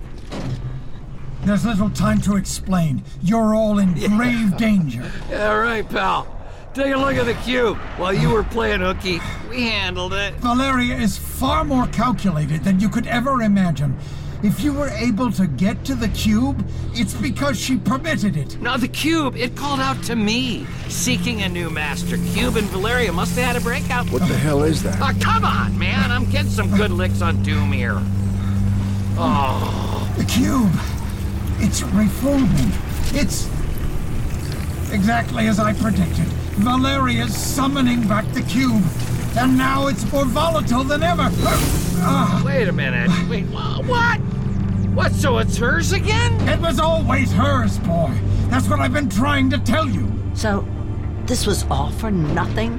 There's 1.43 1.65
little 1.65 1.89
time 1.89 2.21
to 2.21 2.35
explain. 2.35 3.03
You're 3.21 3.53
all 3.55 3.77
in 3.79 3.93
grave 4.17 4.57
danger. 4.57 5.09
Yeah, 5.29 5.53
right, 5.53 5.87
pal. 5.87 6.38
Take 6.79 6.93
a 6.93 6.97
look 6.97 7.15
at 7.15 7.25
the 7.25 7.33
cube. 7.33 7.75
While 7.97 8.13
you 8.13 8.29
were 8.29 8.43
playing 8.43 8.79
hooky, 8.79 9.19
we 9.49 9.63
handled 9.63 10.13
it. 10.13 10.33
Valeria 10.35 10.95
is 10.95 11.17
far 11.17 11.65
more 11.65 11.87
calculated 11.87 12.63
than 12.63 12.79
you 12.79 12.87
could 12.87 13.05
ever 13.05 13.41
imagine. 13.41 13.97
If 14.43 14.61
you 14.61 14.71
were 14.71 14.87
able 14.87 15.29
to 15.33 15.45
get 15.45 15.83
to 15.83 15.95
the 15.95 16.07
cube, 16.07 16.65
it's 16.93 17.13
because 17.13 17.59
she 17.59 17.75
permitted 17.75 18.37
it. 18.37 18.61
Now, 18.61 18.77
the 18.77 18.87
cube, 18.87 19.35
it 19.35 19.57
called 19.57 19.81
out 19.81 20.01
to 20.03 20.15
me, 20.15 20.65
seeking 20.87 21.41
a 21.41 21.49
new 21.49 21.69
master. 21.69 22.15
Cube 22.31 22.55
and 22.55 22.67
Valeria 22.67 23.11
must 23.11 23.35
have 23.35 23.45
had 23.45 23.55
a 23.57 23.61
breakout. 23.61 24.09
What 24.09 24.21
the 24.21 24.37
hell 24.37 24.63
is 24.63 24.81
that? 24.83 24.99
Oh, 25.01 25.13
come 25.19 25.43
on, 25.43 25.77
man. 25.77 26.11
I'm 26.11 26.31
getting 26.31 26.49
some 26.49 26.73
good 26.77 26.91
licks 26.91 27.21
on 27.21 27.43
Doom 27.43 27.73
here. 27.73 27.99
Oh. 29.17 30.09
The 30.17 30.23
cube. 30.23 30.71
It's 31.59 31.83
reforming. 31.83 32.71
It's 33.11 33.49
exactly 34.93 35.47
as 35.47 35.59
I 35.59 35.73
predicted. 35.73 36.38
Valeria's 36.59 37.35
summoning 37.35 38.07
back 38.07 38.25
the 38.33 38.41
cube, 38.41 38.83
and 39.37 39.57
now 39.57 39.87
it's 39.87 40.09
more 40.11 40.25
volatile 40.25 40.83
than 40.83 41.03
ever. 41.03 41.29
Ah, 42.01 42.41
Wait 42.45 42.67
a 42.67 42.71
minute. 42.73 43.09
Wait, 43.29 43.45
what? 43.45 44.17
What, 44.93 45.11
so 45.13 45.37
it's 45.37 45.57
hers 45.57 45.93
again? 45.93 46.33
it 46.49 46.59
was 46.59 46.79
always 46.79 47.31
hers, 47.31 47.77
boy. 47.79 48.11
That's 48.49 48.67
what 48.67 48.79
I've 48.79 48.91
been 48.93 49.09
trying 49.09 49.49
to 49.51 49.57
tell 49.59 49.87
you. 49.87 50.11
So, 50.33 50.67
this 51.25 51.45
was 51.47 51.63
all 51.69 51.91
for 51.91 52.11
nothing? 52.11 52.73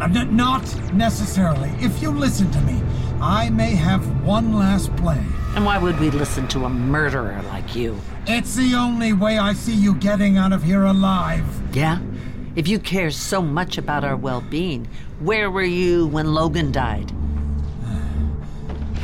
Uh, 0.00 0.04
n- 0.04 0.34
Not 0.34 0.62
necessarily. 0.94 1.68
If 1.80 2.00
you 2.00 2.10
listen 2.10 2.50
to 2.52 2.60
me, 2.62 2.80
I 3.20 3.50
may 3.50 3.74
have 3.74 4.24
one 4.24 4.54
last 4.54 4.94
play. 4.96 5.22
And 5.54 5.66
why 5.66 5.76
would 5.76 5.98
we 6.00 6.10
listen 6.10 6.48
to 6.48 6.64
a 6.64 6.70
murderer 6.70 7.42
like 7.48 7.74
you? 7.74 8.00
It's 8.26 8.54
the 8.54 8.74
only 8.74 9.12
way 9.12 9.36
I 9.38 9.52
see 9.52 9.74
you 9.74 9.94
getting 9.96 10.38
out 10.38 10.52
of 10.52 10.62
here 10.62 10.84
alive. 10.84 11.44
Yeah? 11.74 11.98
If 12.60 12.68
you 12.68 12.78
care 12.78 13.10
so 13.10 13.40
much 13.40 13.78
about 13.78 14.04
our 14.04 14.16
well 14.16 14.42
being, 14.42 14.86
where 15.18 15.50
were 15.50 15.62
you 15.62 16.08
when 16.08 16.34
Logan 16.34 16.70
died? 16.70 17.10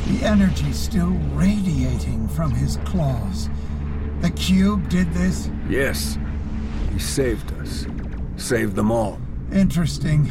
The 0.08 0.26
energy's 0.26 0.78
still 0.78 1.16
radiating 1.32 2.28
from 2.28 2.50
his 2.50 2.76
claws. 2.84 3.48
The 4.20 4.28
cube 4.32 4.90
did 4.90 5.10
this? 5.14 5.48
Yes. 5.70 6.18
He 6.92 6.98
saved 6.98 7.50
us. 7.54 7.86
Saved 8.36 8.76
them 8.76 8.92
all. 8.92 9.18
Interesting. 9.50 10.28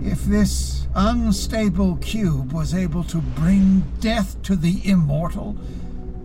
If 0.00 0.22
this 0.22 0.86
unstable 0.94 1.96
cube 1.96 2.52
was 2.52 2.72
able 2.72 3.02
to 3.02 3.18
bring 3.18 3.82
death 3.98 4.40
to 4.42 4.54
the 4.54 4.80
immortal, 4.88 5.56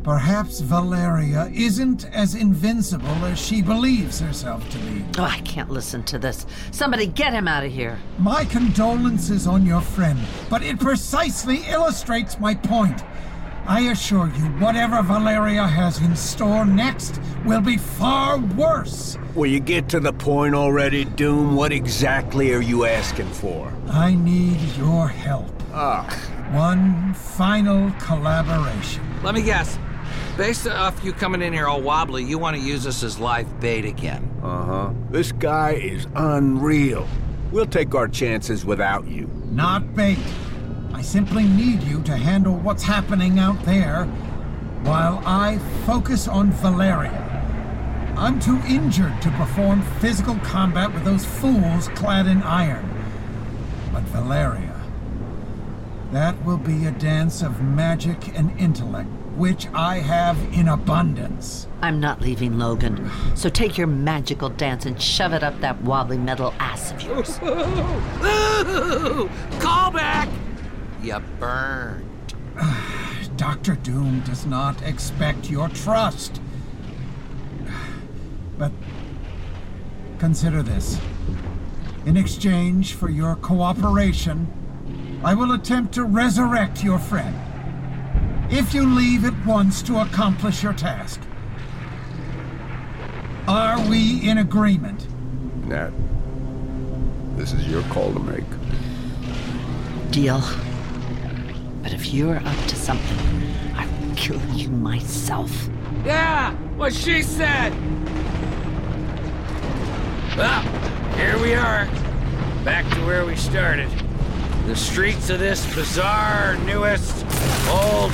perhaps 0.04 0.60
Valeria 0.60 1.50
isn't 1.54 2.06
as 2.14 2.36
invincible 2.36 3.26
as 3.26 3.40
she 3.40 3.62
believes 3.62 4.20
herself 4.20 4.68
to 4.70 4.78
be. 4.80 5.06
Oh, 5.18 5.24
I 5.24 5.40
can't 5.40 5.70
listen 5.70 6.04
to 6.04 6.20
this. 6.20 6.46
Somebody 6.72 7.08
get 7.08 7.34
him 7.34 7.48
out 7.48 7.64
of 7.64 7.72
here. 7.72 7.98
My 8.20 8.46
condolences 8.46 9.48
on 9.48 9.66
your 9.66 9.82
friend, 9.82 10.20
but 10.50 10.62
it 10.62 10.80
precisely 10.80 11.62
illustrates 11.70 12.40
my 12.40 12.54
point. 12.54 13.02
I 13.66 13.92
assure 13.92 14.28
you, 14.28 14.44
whatever 14.60 15.02
Valeria 15.02 15.66
has 15.66 16.02
in 16.02 16.18
store 16.18 16.66
next 16.66 17.22
will 17.46 17.62
be 17.62 17.78
far 17.78 18.38
worse. 18.38 19.18
Will 19.36 19.46
you 19.46 19.62
get 19.62 19.88
to 19.90 20.02
the 20.02 20.12
point 20.12 20.54
already, 20.54 21.06
Doom? 21.06 21.56
What 21.56 21.72
exactly 21.72 22.54
are 22.54 22.62
you 22.62 22.84
asking 22.86 23.30
for? 23.30 23.74
I 23.90 24.16
need 24.16 24.60
your 24.78 25.08
help. 25.08 25.50
Ah. 25.72 26.04
One 26.52 27.14
final 27.14 27.90
collaboration. 28.02 29.02
Let 29.24 29.34
me 29.34 29.42
guess. 29.42 29.80
Based 30.38 30.66
off 30.68 31.04
you 31.04 31.14
coming 31.14 31.44
in 31.44 31.54
here 31.54 31.68
all 31.68 31.82
wobbly, 31.82 32.24
you 32.24 32.40
want 32.40 32.58
to 32.58 32.62
use 32.62 32.88
us 32.88 33.04
as 33.04 33.20
live 33.20 33.60
bait 33.60 33.86
again. 33.86 34.32
Uh 34.42 34.66
huh. 34.66 34.94
This 35.12 35.32
guy 35.32 35.74
is 35.74 36.08
unreal. 36.16 37.08
We'll 37.52 37.68
take 37.68 37.94
our 37.94 38.08
chances 38.08 38.66
without 38.66 39.08
you. 39.08 39.30
Not 39.52 39.94
bait. 39.94 40.18
I 40.92 41.04
simply 41.04 41.44
need 41.44 41.84
you 41.84 42.02
to 42.04 42.18
handle 42.18 42.56
what's 42.58 42.82
happening 42.82 43.38
out 43.38 43.64
there 43.64 44.06
while 44.86 45.22
I 45.24 45.60
focus 45.86 46.28
on 46.28 46.52
Valeria. 46.52 47.20
I'm 48.18 48.40
too 48.40 48.60
injured 48.68 49.22
to 49.22 49.30
perform 49.32 49.84
physical 50.00 50.36
combat 50.38 50.92
with 50.94 51.04
those 51.04 51.26
fools 51.26 51.90
clad 51.90 52.26
in 52.26 52.42
iron. 52.42 52.90
But 53.92 54.02
Valeria, 54.04 54.72
That 56.12 56.44
will 56.46 56.58
be 56.58 56.86
a 56.86 56.92
dance 56.92 57.42
of 57.42 57.62
magic 57.64 58.38
and 58.38 58.52
intellect, 58.60 59.10
which 59.36 59.68
I 59.74 59.98
have 59.98 60.38
in 60.54 60.68
abundance. 60.68 61.68
I'm 61.82 62.00
not 62.00 62.22
leaving 62.22 62.58
Logan, 62.58 63.10
so 63.36 63.50
take 63.50 63.78
your 63.78 63.88
magical 63.88 64.50
dance 64.50 64.86
and 64.86 65.02
shove 65.02 65.34
it 65.34 65.44
up 65.44 65.60
that 65.62 65.82
wobbly 65.82 66.18
metal 66.18 66.54
ass 66.60 66.92
of 66.92 67.02
yours. 67.02 67.40
Ooh, 67.44 69.30
call 69.60 69.92
back! 69.92 70.30
You 71.02 71.20
burned. 71.40 72.36
Dr. 73.36 73.76
Doom 73.76 74.22
does 74.22 74.46
not 74.46 74.82
expect 74.84 75.50
your 75.50 75.70
trust. 75.70 76.40
But 78.56 78.72
consider 80.20 80.62
this. 80.62 81.00
In 82.06 82.16
exchange 82.18 82.94
for 82.94 83.10
your 83.10 83.36
cooperation, 83.36 84.48
I 85.24 85.34
will 85.34 85.54
attempt 85.54 85.94
to 85.96 86.04
resurrect 86.04 86.84
your 86.84 87.00
friend. 87.00 87.53
If 88.56 88.72
you 88.72 88.86
leave 88.86 89.26
at 89.26 89.34
once 89.48 89.82
to 89.82 90.00
accomplish 90.00 90.62
your 90.62 90.74
task. 90.74 91.20
Are 93.48 93.84
we 93.90 94.30
in 94.30 94.38
agreement? 94.38 95.08
Nat, 95.66 95.90
this 97.36 97.52
is 97.52 97.68
your 97.68 97.82
call 97.86 98.14
to 98.14 98.20
make. 98.20 98.44
Deal. 100.12 100.40
But 101.82 101.94
if 101.94 102.14
you're 102.14 102.38
up 102.38 102.66
to 102.68 102.76
something, 102.76 103.18
I 103.76 103.88
will 103.88 104.16
kill 104.16 104.40
you 104.52 104.70
myself. 104.70 105.68
Yeah, 106.06 106.54
what 106.78 106.94
she 106.94 107.24
said. 107.24 107.74
Well, 110.38 110.62
here 111.16 111.42
we 111.42 111.56
are. 111.56 111.88
Back 112.64 112.88
to 112.94 113.04
where 113.08 113.26
we 113.26 113.36
started. 113.36 113.90
The 114.68 114.76
streets 114.76 115.32
of 115.32 115.40
this 115.40 115.66
bizarre, 115.74 116.56
newest, 116.60 117.26
old 117.68 118.14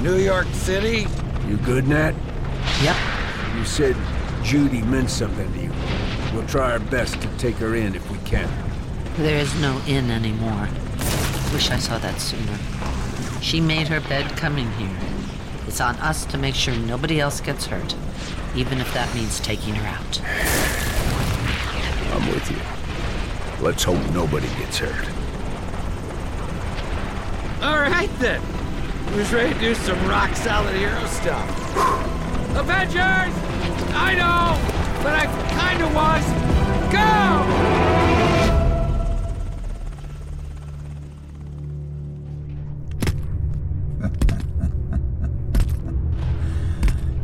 New 0.00 0.16
York 0.16 0.46
City. 0.52 1.06
You 1.48 1.56
good, 1.58 1.88
Nat? 1.88 2.14
Yep. 2.82 2.96
You 3.56 3.64
said 3.64 3.96
Judy 4.42 4.82
meant 4.82 5.08
something 5.10 5.50
to 5.54 5.60
you. 5.60 5.72
We'll 6.34 6.46
try 6.46 6.72
our 6.72 6.78
best 6.78 7.20
to 7.22 7.28
take 7.38 7.56
her 7.56 7.74
in 7.74 7.94
if 7.94 8.10
we 8.10 8.18
can. 8.18 8.48
There 9.16 9.38
is 9.38 9.58
no 9.60 9.80
in 9.86 10.10
anymore. 10.10 10.68
Wish 11.52 11.70
I 11.70 11.78
saw 11.78 11.98
that 11.98 12.20
sooner. 12.20 12.58
She 13.40 13.60
made 13.60 13.88
her 13.88 14.00
bed 14.00 14.36
coming 14.36 14.70
here. 14.72 14.96
It's 15.66 15.80
on 15.80 15.96
us 15.96 16.26
to 16.26 16.38
make 16.38 16.54
sure 16.54 16.74
nobody 16.74 17.20
else 17.20 17.40
gets 17.40 17.66
hurt, 17.66 17.94
even 18.54 18.78
if 18.78 18.92
that 18.92 19.12
means 19.14 19.40
taking 19.40 19.74
her 19.74 19.86
out. 19.86 20.20
I'm 22.12 22.28
with 22.28 22.50
you. 22.50 23.64
Let's 23.64 23.82
hope 23.82 23.98
nobody 24.12 24.48
gets 24.58 24.78
hurt. 24.78 25.08
All 27.62 27.80
right 27.80 28.10
then. 28.18 28.42
Who's 29.12 29.32
ready 29.32 29.54
to 29.54 29.60
do 29.60 29.74
some 29.74 30.06
rock 30.06 30.34
solid 30.36 30.76
hero 30.76 31.04
stuff? 31.06 31.48
Avengers! 32.56 33.32
I 33.94 34.14
know, 34.14 34.58
but 35.02 35.14
I 35.14 35.26
kinda 35.56 35.86
was. 35.94 36.24
Go! 36.92 37.06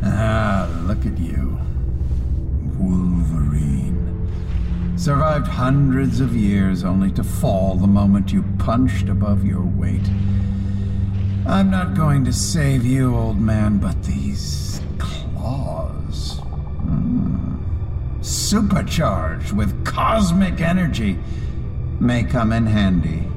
Ah, 0.05 0.67
look 0.85 1.05
at 1.05 1.17
you. 1.17 1.57
Wolverine. 2.77 4.29
Survived 4.97 5.47
hundreds 5.47 6.19
of 6.19 6.35
years 6.35 6.83
only 6.83 7.09
to 7.11 7.23
fall 7.23 7.75
the 7.75 7.87
moment 7.87 8.31
you 8.33 8.43
punched 8.59 9.07
above 9.09 9.45
your 9.45 9.61
weight. 9.61 10.05
I'm 11.45 11.69
not 11.69 11.93
going 11.93 12.23
to 12.23 12.31
save 12.31 12.85
you, 12.85 13.15
old 13.15 13.37
man, 13.37 13.77
but 13.77 14.01
these 14.03 14.79
claws. 14.97 16.37
Hmm. 16.37 17.57
Supercharged 18.21 19.51
with 19.51 19.85
cosmic 19.85 20.61
energy 20.61 21.19
may 21.99 22.23
come 22.23 22.53
in 22.53 22.65
handy. 22.65 23.27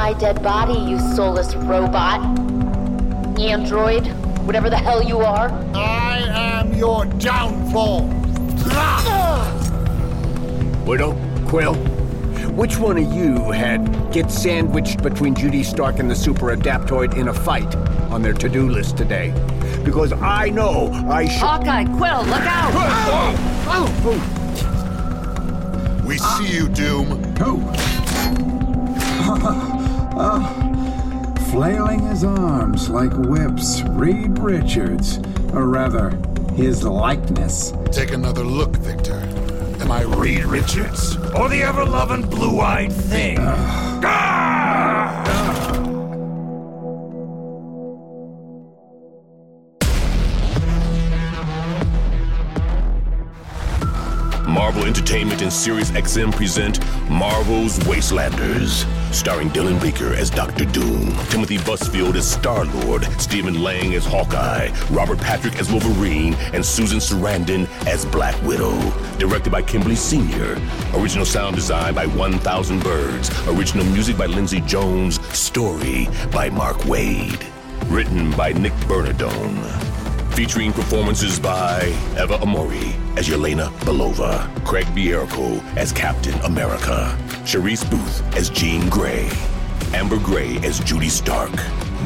My 0.00 0.14
dead 0.14 0.42
body, 0.42 0.78
you 0.90 0.98
soulless 1.14 1.54
robot. 1.54 2.22
Android, 3.38 4.06
whatever 4.46 4.70
the 4.70 4.78
hell 4.78 5.02
you 5.04 5.18
are. 5.18 5.50
I 5.74 6.20
am 6.30 6.72
your 6.72 7.04
downfall. 7.04 8.08
Ah! 8.68 9.44
Widow, 10.86 11.12
Quill, 11.46 11.74
which 12.54 12.78
one 12.78 12.96
of 12.96 13.12
you 13.12 13.50
had 13.50 14.10
get 14.10 14.30
sandwiched 14.30 15.02
between 15.02 15.34
Judy 15.34 15.62
Stark 15.62 15.98
and 15.98 16.10
the 16.10 16.16
super 16.16 16.56
adaptoid 16.56 17.18
in 17.18 17.28
a 17.28 17.34
fight 17.34 17.76
on 18.10 18.22
their 18.22 18.32
to-do 18.32 18.70
list 18.70 18.96
today? 18.96 19.34
Because 19.84 20.14
I 20.14 20.48
know 20.48 20.90
I 21.10 21.26
should. 21.28 21.42
Hawkeye, 21.42 21.84
Quill, 21.84 22.24
look 22.24 22.40
out! 22.40 22.72
Ah! 22.74 23.36
Ah! 23.66 23.76
Oh! 23.76 24.16
Oh! 26.02 26.06
We 26.06 26.16
see 26.16 26.56
you, 26.56 26.70
Doom. 26.70 27.34
Oh. 27.38 27.76
Ah, 30.22 31.34
flailing 31.50 32.00
his 32.00 32.24
arms 32.24 32.90
like 32.90 33.10
whips, 33.14 33.80
Reed 33.88 34.38
Richards, 34.38 35.18
or 35.54 35.66
rather, 35.66 36.10
his 36.54 36.82
likeness. 36.82 37.72
Take 37.90 38.12
another 38.12 38.44
look, 38.44 38.76
Victor. 38.76 39.18
Am 39.80 39.90
I 39.90 40.02
Reed 40.02 40.44
Richards 40.44 41.16
or 41.34 41.48
the 41.48 41.62
ever-loving 41.62 42.28
blue-eyed 42.28 42.92
thing? 42.92 43.38
Marvel 54.46 54.84
Entertainment 54.84 55.40
and 55.40 55.50
Sirius 55.50 55.90
XM 55.92 56.30
present 56.30 56.78
Marvel's 57.08 57.78
Wastelanders, 57.80 58.84
starring 59.12 59.48
Dylan 59.50 59.80
Baker 59.80 60.14
as 60.14 60.30
Doctor 60.30 60.64
Doom, 60.64 61.14
Timothy 61.28 61.58
Busfield 61.58 62.14
as 62.14 62.30
Star 62.30 62.64
Lord, 62.64 63.04
Stephen 63.20 63.62
Lang 63.62 63.94
as 63.94 64.04
Hawkeye, 64.04 64.70
Robert 64.90 65.18
Patrick 65.18 65.58
as 65.58 65.70
Wolverine, 65.70 66.34
and 66.52 66.64
Susan 66.64 66.98
Sarandon 66.98 67.68
as 67.86 68.04
Black 68.06 68.40
Widow. 68.42 68.72
Directed 69.18 69.50
by 69.50 69.62
Kimberly 69.62 69.96
Senior. 69.96 70.56
Original 70.94 71.26
sound 71.26 71.56
design 71.56 71.94
by 71.94 72.06
1000 72.06 72.82
Birds. 72.82 73.30
Original 73.48 73.84
music 73.86 74.16
by 74.16 74.26
Lindsay 74.26 74.60
Jones. 74.60 75.20
Story 75.36 76.08
by 76.32 76.50
Mark 76.50 76.78
Waid. 76.78 77.44
Written 77.90 78.30
by 78.32 78.52
Nick 78.52 78.72
Bernardone. 78.86 79.89
Featuring 80.32 80.72
performances 80.72 81.38
by 81.38 81.82
Eva 82.12 82.38
Amurri 82.38 82.94
as 83.18 83.28
Yelena 83.28 83.68
Belova, 83.80 84.48
Craig 84.64 84.86
Bierko 84.86 85.62
as 85.76 85.92
Captain 85.92 86.38
America, 86.40 87.14
Cherise 87.44 87.84
Boothe 87.90 88.36
as 88.36 88.48
Jean 88.48 88.88
Grey, 88.88 89.28
Amber 89.92 90.18
Gray 90.18 90.56
as 90.58 90.78
Judy 90.80 91.08
Stark, 91.08 91.52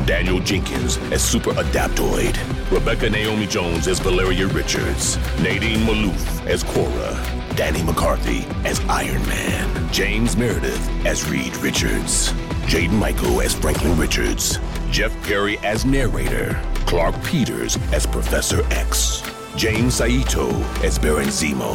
Daniel 0.07 0.41
Jenkins 0.41 0.97
as 1.13 1.23
Super 1.23 1.53
Adaptoid, 1.53 2.37
Rebecca 2.73 3.09
Naomi 3.09 3.47
Jones 3.47 3.87
as 3.87 4.01
Valeria 4.01 4.49
Richards, 4.49 5.17
Nadine 5.41 5.81
Malouf 5.81 6.47
as 6.47 6.65
Cora, 6.65 7.15
Danny 7.55 7.83
McCarthy 7.85 8.45
as 8.65 8.81
Iron 8.89 9.25
Man, 9.27 9.93
James 9.93 10.37
Meredith 10.37 11.07
as 11.07 11.29
Reed 11.29 11.57
Richards, 11.59 12.33
Jaden 12.67 12.93
Michael 12.99 13.43
as 13.43 13.55
Franklin 13.55 13.97
Richards, 13.97 14.59
Jeff 14.91 15.13
Perry 15.25 15.59
as 15.59 15.85
narrator, 15.85 16.61
Clarke 16.87 17.23
Peters 17.25 17.77
as 17.93 18.07
Professor 18.07 18.65
X, 18.73 19.23
James 19.57 19.95
Saito 19.95 20.51
as 20.83 20.99
Baron 20.99 21.29
Zemo, 21.29 21.75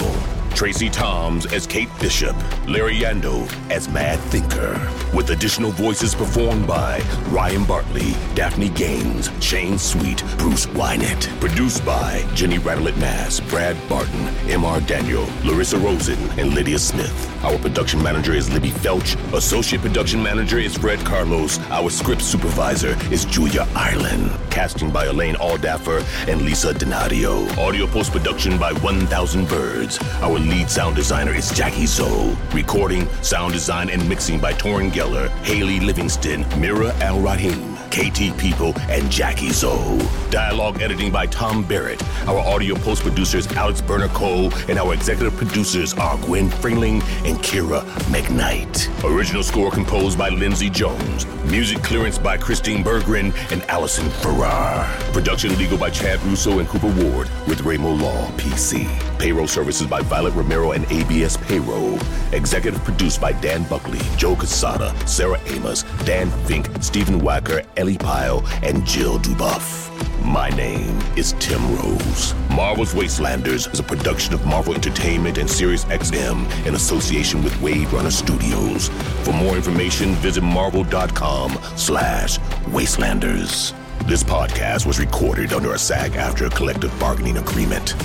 Tracie 0.59 0.89
Thoms 0.89 1.45
as 1.53 1.65
Kate 1.65 1.87
Bishop, 2.01 2.35
Larry 2.67 2.95
Yando 2.95 3.49
as 3.71 3.87
Mad 3.87 4.19
Thinker, 4.19 4.77
with 5.15 5.29
additional 5.29 5.71
voices 5.71 6.13
performed 6.13 6.67
by 6.67 6.99
Ryan 7.29 7.63
Bartley, 7.63 8.11
Daphne 8.35 8.67
Gaines, 8.67 9.31
Shane 9.41 9.77
Sweet, 9.77 10.21
Bruce 10.37 10.65
Wynett. 10.65 11.29
Produced 11.39 11.85
by 11.85 12.29
Jenny 12.35 12.57
Radelet 12.57 12.97
Mast, 12.97 13.47
Brad 13.47 13.77
Barton, 13.87 14.27
M.R. 14.49 14.81
Daniel, 14.81 15.25
Larissa 15.45 15.77
Rosen, 15.77 16.19
and 16.37 16.53
Lydia 16.53 16.77
Smith. 16.77 17.27
Our 17.45 17.57
production 17.57 18.03
manager 18.03 18.33
is 18.33 18.51
Libby 18.51 18.71
Felch. 18.71 19.15
Associate 19.33 19.81
production 19.81 20.21
manager 20.21 20.59
is 20.59 20.75
Fred 20.77 20.99
Carlos. 21.05 21.57
Our 21.69 21.89
script 21.89 22.21
supervisor 22.21 22.97
is 23.13 23.23
Julia 23.23 23.65
Ireland. 23.73 24.29
Casting 24.51 24.91
by 24.91 25.05
Elaine 25.05 25.35
Aldaffer 25.35 26.03
and 26.27 26.41
Lisa 26.41 26.73
Donadio. 26.73 27.47
Audio 27.57 27.87
post 27.87 28.11
production 28.11 28.59
by 28.59 28.73
1000 28.73 29.47
Birds. 29.47 29.99
Our 30.21 30.37
lead 30.49 30.69
sound 30.69 30.95
designer 30.95 31.33
is 31.33 31.51
Jackie 31.51 31.85
Zoe. 31.85 32.35
Recording, 32.53 33.07
sound 33.21 33.53
design, 33.53 33.89
and 33.89 34.07
mixing 34.09 34.39
by 34.39 34.53
Torin 34.53 34.91
Geller, 34.91 35.29
Haley 35.43 35.79
Livingston, 35.79 36.45
Mira 36.59 36.93
Al 37.01 37.19
Rahim, 37.19 37.78
KT 37.89 38.37
People, 38.37 38.73
and 38.89 39.09
Jackie 39.09 39.49
Zoe. 39.49 39.99
Dialogue 40.29 40.81
editing 40.81 41.11
by 41.11 41.25
Tom 41.25 41.63
Barrett. 41.63 42.01
Our 42.27 42.39
audio 42.39 42.75
post 42.75 43.01
producers 43.01 43.47
Alex 43.53 43.81
Berner 43.81 44.07
Cole, 44.09 44.53
and 44.69 44.77
our 44.77 44.93
executive 44.93 45.35
producers 45.35 45.93
are 45.95 46.17
Gwen 46.17 46.49
Freeling 46.49 47.01
and 47.25 47.37
Kira 47.39 47.81
McKnight. 48.11 48.87
Original 49.03 49.43
score 49.43 49.71
composed 49.71 50.17
by 50.17 50.29
Lindsay 50.29 50.69
Jones. 50.69 51.25
Music 51.45 51.81
clearance 51.81 52.19
by 52.19 52.37
Christine 52.37 52.83
Berggren 52.83 53.33
and 53.51 53.63
Allison 53.69 54.09
Farrar. 54.09 54.85
Production 55.13 55.57
legal 55.57 55.77
by 55.77 55.89
Chad 55.89 56.21
Russo 56.23 56.59
and 56.59 56.67
Cooper 56.67 56.93
Ward 57.03 57.27
with 57.47 57.61
Ramo 57.61 57.89
Law 57.89 58.27
PC. 58.31 58.87
Payroll 59.17 59.47
services 59.47 59.87
by 59.87 60.01
Violet 60.01 60.33
Romero 60.35 60.71
and 60.73 60.89
ABS 60.91 61.37
Payroll. 61.37 61.97
Executive 62.33 62.83
produced 62.83 63.19
by 63.19 63.31
Dan 63.33 63.63
Buckley, 63.63 63.99
Joe 64.15 64.35
Quesada, 64.35 64.93
Sarah 65.07 65.39
Amos, 65.47 65.83
Dan 66.05 66.29
Fink, 66.45 66.67
Stephen 66.81 67.19
Wacker, 67.19 67.65
Ellie 67.79 67.97
Pyle, 67.97 68.45
and 68.61 68.85
Jill 68.85 69.17
Dubuff. 69.19 69.87
My 70.23 70.49
name 70.49 70.99
is 71.15 71.33
Tim 71.39 71.61
Rose. 71.77 72.33
Marvel's 72.49 72.93
Wastelanders 72.93 73.71
is 73.73 73.79
a 73.79 73.83
production 73.83 74.33
of 74.33 74.45
Marvel 74.45 74.75
Entertainment 74.75 75.37
and 75.37 75.49
Sirius 75.49 75.85
XM 75.85 76.45
in 76.67 76.75
association 76.75 77.41
with 77.41 77.59
Wave 77.61 77.91
Runner 77.93 78.11
Studios. 78.11 78.89
For 79.23 79.31
more 79.31 79.55
information, 79.55 80.13
visit 80.15 80.43
marvel.com 80.43 81.57
slash 81.77 82.37
wastelanders. 82.67 83.73
This 84.05 84.23
podcast 84.23 84.85
was 84.85 84.99
recorded 84.99 85.53
under 85.53 85.73
a 85.73 85.79
SAG-AFTRA 85.79 86.53
collective 86.53 86.97
bargaining 86.99 87.37
agreement. 87.37 87.95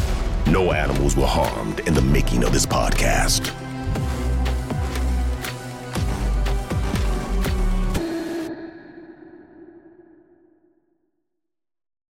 No 0.47 0.73
animals 0.73 1.17
were 1.17 1.27
harmed 1.27 1.81
in 1.81 1.95
the 1.95 2.03
making 2.03 2.45
of 2.45 2.53
this 2.53 2.67
podcast. 2.67 3.53